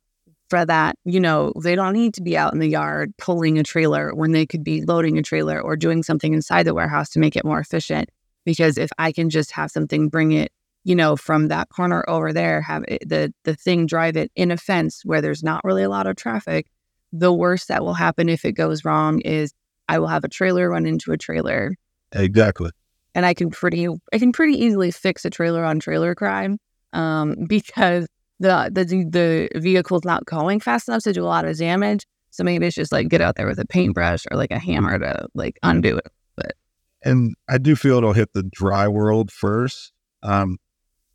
for 0.50 0.66
that, 0.66 0.96
you 1.06 1.20
know, 1.20 1.52
they 1.64 1.76
don't 1.76 1.94
need 1.94 2.14
to 2.16 2.22
be 2.22 2.38
out 2.38 2.54
in 2.54 2.60
the 2.60 2.70
yard 2.70 3.14
pulling 3.18 3.58
a 3.58 3.64
trailer 3.64 4.14
when 4.14 4.32
they 4.32 4.46
could 4.46 4.64
be 4.64 4.84
loading 4.84 5.18
a 5.18 5.24
trailer 5.24 5.60
or 5.60 5.76
doing 5.76 6.02
something 6.02 6.34
inside 6.34 6.64
the 6.64 6.74
warehouse 6.74 7.10
to 7.10 7.20
make 7.20 7.36
it 7.36 7.46
more 7.46 7.60
efficient. 7.60 8.10
Because 8.46 8.78
if 8.78 8.90
I 8.98 9.12
can 9.12 9.30
just 9.30 9.52
have 9.52 9.72
something 9.72 10.08
bring 10.08 10.32
it 10.32 10.52
you 10.86 10.96
know, 10.96 11.16
from 11.16 11.48
that 11.48 11.68
corner 11.70 12.06
over 12.08 12.32
there, 12.32 12.62
have 12.62 12.86
it, 12.88 13.10
the 13.10 13.34
the 13.44 13.56
thing 13.56 13.88
drive 13.88 14.16
it 14.16 14.32
in 14.36 14.52
a 14.52 14.58
fence 14.58 15.02
where 15.04 15.20
there's 15.20 15.44
not 15.44 15.64
really 15.64 15.82
a 15.82 15.90
lot 15.90 16.06
of 16.06 16.16
traffic. 16.16 16.68
The 17.12 17.34
worst 17.34 17.68
that 17.70 17.84
will 17.84 17.96
happen 17.96 18.30
if 18.30 18.46
it 18.46 18.52
goes 18.54 18.86
wrong 18.86 19.20
is 19.22 19.52
I 19.90 19.98
will 19.98 20.08
have 20.08 20.24
a 20.24 20.30
trailer 20.30 20.70
run 20.70 20.86
into 20.86 21.12
a 21.12 21.18
trailer. 21.18 21.76
Exactly. 22.12 22.70
And 23.16 23.26
I 23.26 23.34
can 23.34 23.50
pretty 23.50 23.88
I 24.14 24.20
can 24.20 24.32
pretty 24.32 24.64
easily 24.64 24.92
fix 24.92 25.26
a 25.26 25.32
trailer 25.32 25.66
on 25.66 25.80
trailer 25.80 26.14
crime 26.14 26.60
um, 26.94 27.36
because 27.48 28.08
the 28.40 28.70
the 28.72 28.86
the 29.10 29.60
vehicle's 29.60 30.06
not 30.06 30.26
going 30.26 30.60
fast 30.60 30.88
enough 30.88 31.04
to 31.04 31.14
do 31.14 31.24
a 31.24 31.26
lot 31.26 31.46
of 31.46 31.58
damage. 31.58 32.06
So 32.30 32.44
maybe 32.44 32.68
it's 32.68 32.76
just 32.76 32.92
like 32.92 33.08
get 33.08 33.22
out 33.22 33.38
there 33.38 33.48
with 33.48 33.60
a 33.60 33.66
paintbrush 33.66 34.24
or 34.30 34.38
like 34.38 34.52
a 34.52 34.60
hammer 34.60 35.00
to 35.00 35.28
like 35.34 35.58
undo 35.64 35.98
it. 35.98 36.12
But 36.36 36.54
and 37.02 37.34
I 37.50 37.58
do 37.58 37.76
feel 37.76 37.98
it'll 37.98 38.14
hit 38.14 38.34
the 38.34 38.44
dry 38.44 38.88
world 38.88 39.32
first. 39.32 39.92
Um, 40.22 40.58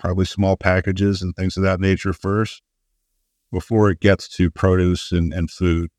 probably 0.00 0.24
small 0.24 0.56
packages 0.56 1.22
and 1.22 1.36
things 1.36 1.56
of 1.56 1.62
that 1.62 1.78
nature 1.78 2.12
first 2.12 2.62
before 3.52 3.90
it 3.90 4.00
gets 4.00 4.28
to 4.28 4.50
produce 4.50 5.12
and, 5.12 5.32
and 5.32 5.50
food 5.50 5.90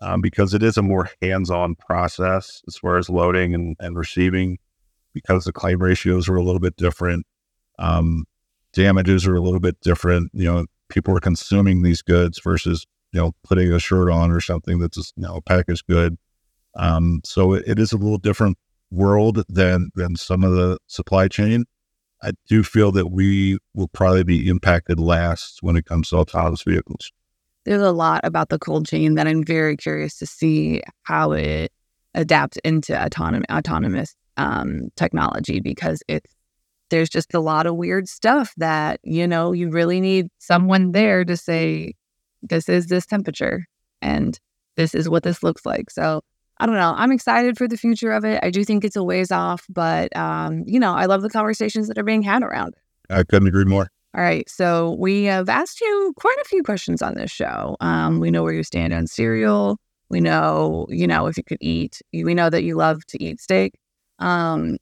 um, 0.00 0.20
because 0.20 0.54
it 0.54 0.62
is 0.62 0.76
a 0.76 0.82
more 0.82 1.10
hands-on 1.20 1.74
process 1.76 2.62
as 2.66 2.76
far 2.76 2.96
as 2.96 3.10
loading 3.10 3.54
and, 3.54 3.76
and 3.78 3.96
receiving 3.96 4.58
because 5.12 5.44
the 5.44 5.52
claim 5.52 5.80
ratios 5.80 6.28
are 6.28 6.36
a 6.36 6.42
little 6.42 6.60
bit 6.60 6.76
different 6.76 7.26
um, 7.78 8.24
damages 8.72 9.26
are 9.26 9.36
a 9.36 9.40
little 9.40 9.60
bit 9.60 9.78
different 9.80 10.30
you 10.32 10.44
know 10.44 10.64
people 10.88 11.14
are 11.14 11.20
consuming 11.20 11.82
these 11.82 12.00
goods 12.00 12.40
versus 12.42 12.86
you 13.12 13.20
know 13.20 13.32
putting 13.44 13.70
a 13.70 13.78
shirt 13.78 14.10
on 14.10 14.30
or 14.30 14.40
something 14.40 14.78
that's 14.78 14.96
just, 14.96 15.12
you 15.16 15.24
know 15.24 15.36
a 15.36 15.42
packaged 15.42 15.86
good 15.86 16.16
um, 16.74 17.20
so 17.22 17.52
it, 17.52 17.64
it 17.66 17.78
is 17.78 17.92
a 17.92 17.98
little 17.98 18.16
different 18.16 18.56
world 18.90 19.44
than 19.48 19.90
than 19.94 20.16
some 20.16 20.42
of 20.42 20.52
the 20.52 20.78
supply 20.86 21.28
chain 21.28 21.66
I 22.22 22.32
do 22.46 22.62
feel 22.62 22.92
that 22.92 23.10
we 23.10 23.58
will 23.74 23.88
probably 23.88 24.24
be 24.24 24.48
impacted 24.48 25.00
last 25.00 25.58
when 25.60 25.76
it 25.76 25.86
comes 25.86 26.10
to 26.10 26.16
autonomous 26.16 26.62
vehicles. 26.62 27.10
There's 27.64 27.82
a 27.82 27.92
lot 27.92 28.20
about 28.24 28.48
the 28.48 28.58
cold 28.58 28.86
chain 28.86 29.14
that 29.14 29.26
I'm 29.26 29.44
very 29.44 29.76
curious 29.76 30.18
to 30.18 30.26
see 30.26 30.82
how 31.02 31.32
it 31.32 31.72
adapts 32.14 32.58
into 32.64 32.92
autonom- 32.92 33.44
autonomous 33.50 34.14
um, 34.36 34.88
technology 34.96 35.60
because 35.60 36.02
it's 36.08 36.32
there's 36.90 37.08
just 37.08 37.32
a 37.32 37.40
lot 37.40 37.66
of 37.66 37.76
weird 37.76 38.06
stuff 38.06 38.52
that 38.58 39.00
you 39.02 39.26
know 39.26 39.52
you 39.52 39.70
really 39.70 40.00
need 40.00 40.28
someone 40.38 40.92
there 40.92 41.24
to 41.24 41.36
say 41.36 41.94
this 42.42 42.68
is 42.68 42.86
this 42.86 43.06
temperature 43.06 43.64
and 44.02 44.38
this 44.76 44.94
is 44.94 45.08
what 45.08 45.22
this 45.22 45.42
looks 45.42 45.64
like. 45.64 45.90
So 45.90 46.22
I 46.62 46.66
don't 46.66 46.76
know. 46.76 46.94
I'm 46.96 47.10
excited 47.10 47.58
for 47.58 47.66
the 47.66 47.76
future 47.76 48.12
of 48.12 48.24
it. 48.24 48.38
I 48.40 48.50
do 48.50 48.62
think 48.64 48.84
it's 48.84 48.94
a 48.94 49.02
ways 49.02 49.32
off, 49.32 49.66
but 49.68 50.14
um, 50.16 50.62
you 50.64 50.78
know, 50.78 50.94
I 50.94 51.06
love 51.06 51.22
the 51.22 51.28
conversations 51.28 51.88
that 51.88 51.98
are 51.98 52.04
being 52.04 52.22
had 52.22 52.44
around. 52.44 52.74
It. 52.74 53.12
I 53.12 53.24
couldn't 53.24 53.48
agree 53.48 53.64
more. 53.64 53.90
All 54.14 54.22
right. 54.22 54.48
So 54.48 54.94
we 55.00 55.24
have 55.24 55.48
asked 55.48 55.80
you 55.80 56.12
quite 56.16 56.36
a 56.40 56.44
few 56.44 56.62
questions 56.62 57.02
on 57.02 57.14
this 57.14 57.32
show. 57.32 57.76
Um, 57.80 58.20
we 58.20 58.30
know 58.30 58.44
where 58.44 58.52
you 58.52 58.62
stand 58.62 58.92
on 58.92 59.08
cereal. 59.08 59.76
We 60.08 60.20
know, 60.20 60.86
you 60.88 61.08
know, 61.08 61.26
if 61.26 61.36
you 61.36 61.42
could 61.42 61.58
eat. 61.60 62.00
We 62.12 62.32
know 62.32 62.48
that 62.48 62.62
you 62.62 62.76
love 62.76 63.04
to 63.06 63.20
eat 63.20 63.40
steak. 63.40 63.74
Um, 64.20 64.76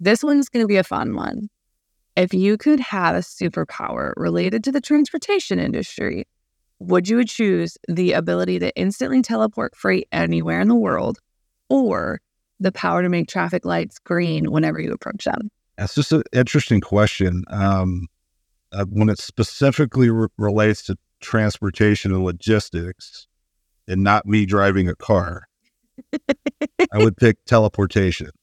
this 0.00 0.22
one's 0.22 0.50
going 0.50 0.64
to 0.64 0.68
be 0.68 0.76
a 0.76 0.84
fun 0.84 1.14
one. 1.16 1.48
if 2.16 2.34
you 2.34 2.58
could 2.58 2.80
have 2.80 3.14
a 3.14 3.20
superpower 3.20 4.12
related 4.16 4.62
to 4.64 4.72
the 4.72 4.80
transportation 4.80 5.58
industry, 5.58 6.26
would 6.82 7.08
you 7.08 7.24
choose 7.24 7.78
the 7.88 8.12
ability 8.12 8.58
to 8.58 8.74
instantly 8.76 9.22
teleport 9.22 9.76
freight 9.76 10.08
anywhere 10.12 10.60
in 10.60 10.68
the 10.68 10.74
world 10.74 11.18
or 11.68 12.20
the 12.60 12.72
power 12.72 13.02
to 13.02 13.08
make 13.08 13.28
traffic 13.28 13.64
lights 13.64 13.98
green 13.98 14.50
whenever 14.50 14.80
you 14.80 14.92
approach 14.92 15.24
them? 15.24 15.50
That's 15.78 15.94
just 15.94 16.12
an 16.12 16.22
interesting 16.32 16.80
question. 16.80 17.44
Um, 17.48 18.08
uh, 18.72 18.84
when 18.88 19.08
it 19.08 19.18
specifically 19.18 20.10
re- 20.10 20.28
relates 20.38 20.82
to 20.84 20.96
transportation 21.20 22.12
and 22.12 22.24
logistics 22.24 23.26
and 23.86 24.02
not 24.02 24.26
me 24.26 24.46
driving 24.46 24.88
a 24.88 24.94
car, 24.94 25.44
I 26.92 26.98
would 26.98 27.16
pick 27.16 27.44
teleportation. 27.44 28.30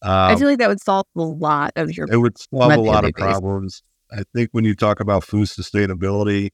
Um, 0.00 0.12
I 0.12 0.36
feel 0.36 0.46
like 0.46 0.58
that 0.58 0.68
would 0.68 0.80
solve 0.80 1.06
a 1.16 1.20
lot 1.22 1.72
of 1.74 1.90
your. 1.90 2.06
It 2.08 2.18
would 2.18 2.38
solve 2.38 2.72
a 2.72 2.80
lot 2.80 3.04
of 3.04 3.12
problems. 3.14 3.82
I 4.12 4.22
think 4.32 4.50
when 4.52 4.64
you 4.64 4.76
talk 4.76 5.00
about 5.00 5.24
food 5.24 5.48
sustainability, 5.48 6.50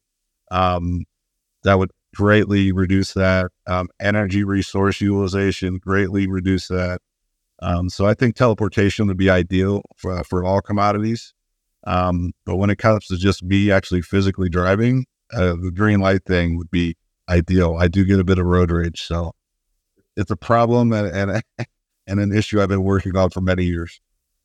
um, 0.51 1.05
that 1.64 1.79
would 1.79 1.90
greatly 2.14 2.72
reduce 2.72 3.12
that. 3.14 3.50
Um, 3.66 3.88
energy 4.00 4.44
resource 4.44 5.00
utilization 5.00 5.79
greatly 5.79 6.27
reduce 6.27 6.68
that. 6.68 7.00
Um, 7.61 7.88
so 7.88 8.07
I 8.07 8.14
think 8.14 8.37
teleportation 8.37 9.07
would 9.07 9.16
be 9.16 9.31
ideal 9.31 9.83
for, 9.96 10.22
for 10.24 10.44
all 10.44 10.61
commodities. 10.61 11.35
Um, 11.87 12.33
but 12.46 12.57
when 12.57 12.70
it 12.70 12.79
comes 12.79 13.07
to 13.07 13.16
just 13.16 13.42
me 13.42 13.70
actually 13.70 14.03
physically 14.03 14.48
driving, 14.48 15.07
uh, 15.33 15.55
the 15.61 15.72
green 15.74 16.00
light 16.00 16.24
thing 16.24 16.57
would 16.57 16.70
be 16.70 16.96
ideal. 17.29 17.77
I 17.79 17.88
do 17.88 18.05
get 18.05 18.20
a 18.20 18.24
bit 18.24 18.38
of 18.38 18.46
road 18.46 18.70
rage, 18.70 19.03
so 19.03 19.33
it's 20.16 20.31
a 20.31 20.37
problem 20.37 20.92
and 20.92 21.09
and, 21.09 21.42
and 22.07 22.20
an 22.20 22.33
issue 22.33 22.61
I've 22.61 22.68
been 22.68 22.85
working 22.85 23.16
on 23.16 23.31
for 23.31 23.40
many 23.40 23.64
years. 23.64 24.00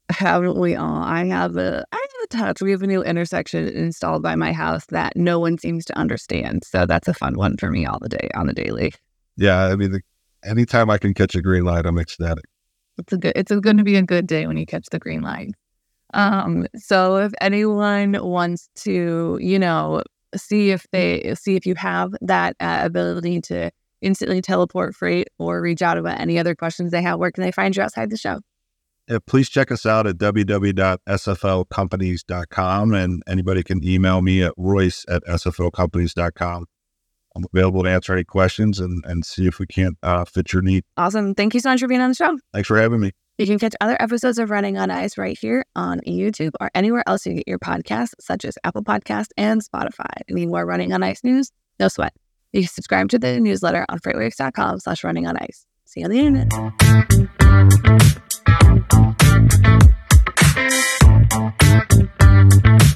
Haven't 0.09 0.57
we 0.57 0.75
all? 0.75 1.03
I 1.03 1.25
have 1.25 1.55
a 1.57 1.85
I 1.91 1.95
have 1.95 2.08
a 2.08 2.08
touch. 2.29 2.61
We 2.61 2.71
have 2.71 2.81
a 2.81 2.87
new 2.87 3.03
intersection 3.03 3.67
installed 3.67 4.23
by 4.23 4.35
my 4.35 4.53
house 4.53 4.85
that 4.89 5.15
no 5.15 5.39
one 5.39 5.57
seems 5.57 5.85
to 5.85 5.97
understand. 5.97 6.63
So 6.65 6.85
that's 6.85 7.07
a 7.07 7.13
fun 7.13 7.37
one 7.37 7.57
for 7.57 7.69
me 7.69 7.85
all 7.85 7.99
the 7.99 8.09
day 8.09 8.29
on 8.35 8.47
the 8.47 8.53
daily. 8.53 8.93
Yeah, 9.35 9.65
I 9.65 9.75
mean, 9.75 9.91
the, 9.91 10.01
anytime 10.43 10.89
I 10.89 10.97
can 10.97 11.13
catch 11.13 11.35
a 11.35 11.41
green 11.41 11.63
light, 11.63 11.85
I'm 11.85 11.97
ecstatic. 11.97 12.45
It's 12.97 13.13
a 13.13 13.17
good. 13.17 13.33
It's 13.35 13.51
going 13.51 13.77
to 13.77 13.83
be 13.83 13.95
a 13.95 14.01
good 14.01 14.27
day 14.27 14.45
when 14.45 14.57
you 14.57 14.65
catch 14.65 14.87
the 14.91 14.99
green 14.99 15.21
light. 15.21 15.51
Um, 16.13 16.67
so 16.75 17.17
if 17.17 17.31
anyone 17.39 18.17
wants 18.21 18.69
to, 18.77 19.37
you 19.41 19.59
know, 19.59 20.03
see 20.35 20.71
if 20.71 20.85
they 20.91 21.33
see 21.35 21.55
if 21.55 21.65
you 21.65 21.75
have 21.75 22.13
that 22.21 22.55
uh, 22.59 22.81
ability 22.83 23.41
to 23.41 23.71
instantly 24.01 24.41
teleport 24.41 24.95
freight 24.95 25.27
or 25.37 25.61
reach 25.61 25.81
out 25.81 25.97
about 25.97 26.19
any 26.19 26.39
other 26.39 26.55
questions 26.55 26.91
they 26.91 27.01
have, 27.01 27.19
where 27.19 27.31
can 27.31 27.43
they 27.43 27.51
find 27.51 27.75
you 27.75 27.83
outside 27.83 28.09
the 28.09 28.17
show? 28.17 28.39
Yeah, 29.09 29.17
please 29.25 29.49
check 29.49 29.71
us 29.71 29.87
out 29.87 30.05
at 30.05 30.17
www.sflcompanies.com 30.17 32.93
and 32.93 33.23
anybody 33.27 33.63
can 33.63 33.83
email 33.83 34.21
me 34.21 34.43
at 34.43 34.53
royce 34.55 35.03
at 35.09 35.25
sflcompanies.com. 35.25 36.65
I'm 37.35 37.45
available 37.51 37.83
to 37.83 37.89
answer 37.89 38.13
any 38.13 38.23
questions 38.23 38.79
and, 38.79 39.03
and 39.05 39.25
see 39.25 39.47
if 39.47 39.57
we 39.59 39.65
can't 39.65 39.97
uh, 40.03 40.25
fit 40.25 40.53
your 40.53 40.61
need. 40.61 40.83
Awesome. 40.95 41.33
Thank 41.33 41.55
you 41.55 41.59
so 41.59 41.69
much 41.69 41.79
for 41.79 41.87
being 41.87 42.01
on 42.01 42.09
the 42.09 42.15
show. 42.15 42.37
Thanks 42.53 42.67
for 42.67 42.79
having 42.79 42.99
me. 42.99 43.13
You 43.39 43.47
can 43.47 43.57
catch 43.57 43.73
other 43.81 43.99
episodes 43.99 44.37
of 44.37 44.51
Running 44.51 44.77
on 44.77 44.91
Ice 44.91 45.17
right 45.17 45.35
here 45.39 45.65
on 45.75 46.01
YouTube 46.01 46.51
or 46.59 46.69
anywhere 46.75 47.01
else 47.07 47.25
you 47.25 47.33
get 47.35 47.47
your 47.47 47.57
podcasts, 47.57 48.13
such 48.19 48.45
as 48.45 48.59
Apple 48.63 48.83
Podcast 48.83 49.29
and 49.37 49.63
Spotify. 49.63 50.21
Need 50.29 50.49
more 50.49 50.63
Running 50.65 50.93
on 50.93 51.01
Ice 51.03 51.23
news? 51.23 51.51
No 51.79 51.87
sweat. 51.87 52.13
You 52.51 52.61
can 52.61 52.69
subscribe 52.69 53.09
to 53.09 53.17
the 53.17 53.39
newsletter 53.39 53.87
on 53.89 53.97
freightwaves.com 53.99 54.79
slash 54.79 55.03
running 55.03 55.25
on 55.25 55.35
ice. 55.37 55.65
See 55.85 56.01
you 56.01 56.05
on 56.05 56.11
the 56.11 56.19
internet. 56.19 56.51
Thank 62.31 62.79
you. 62.81 62.88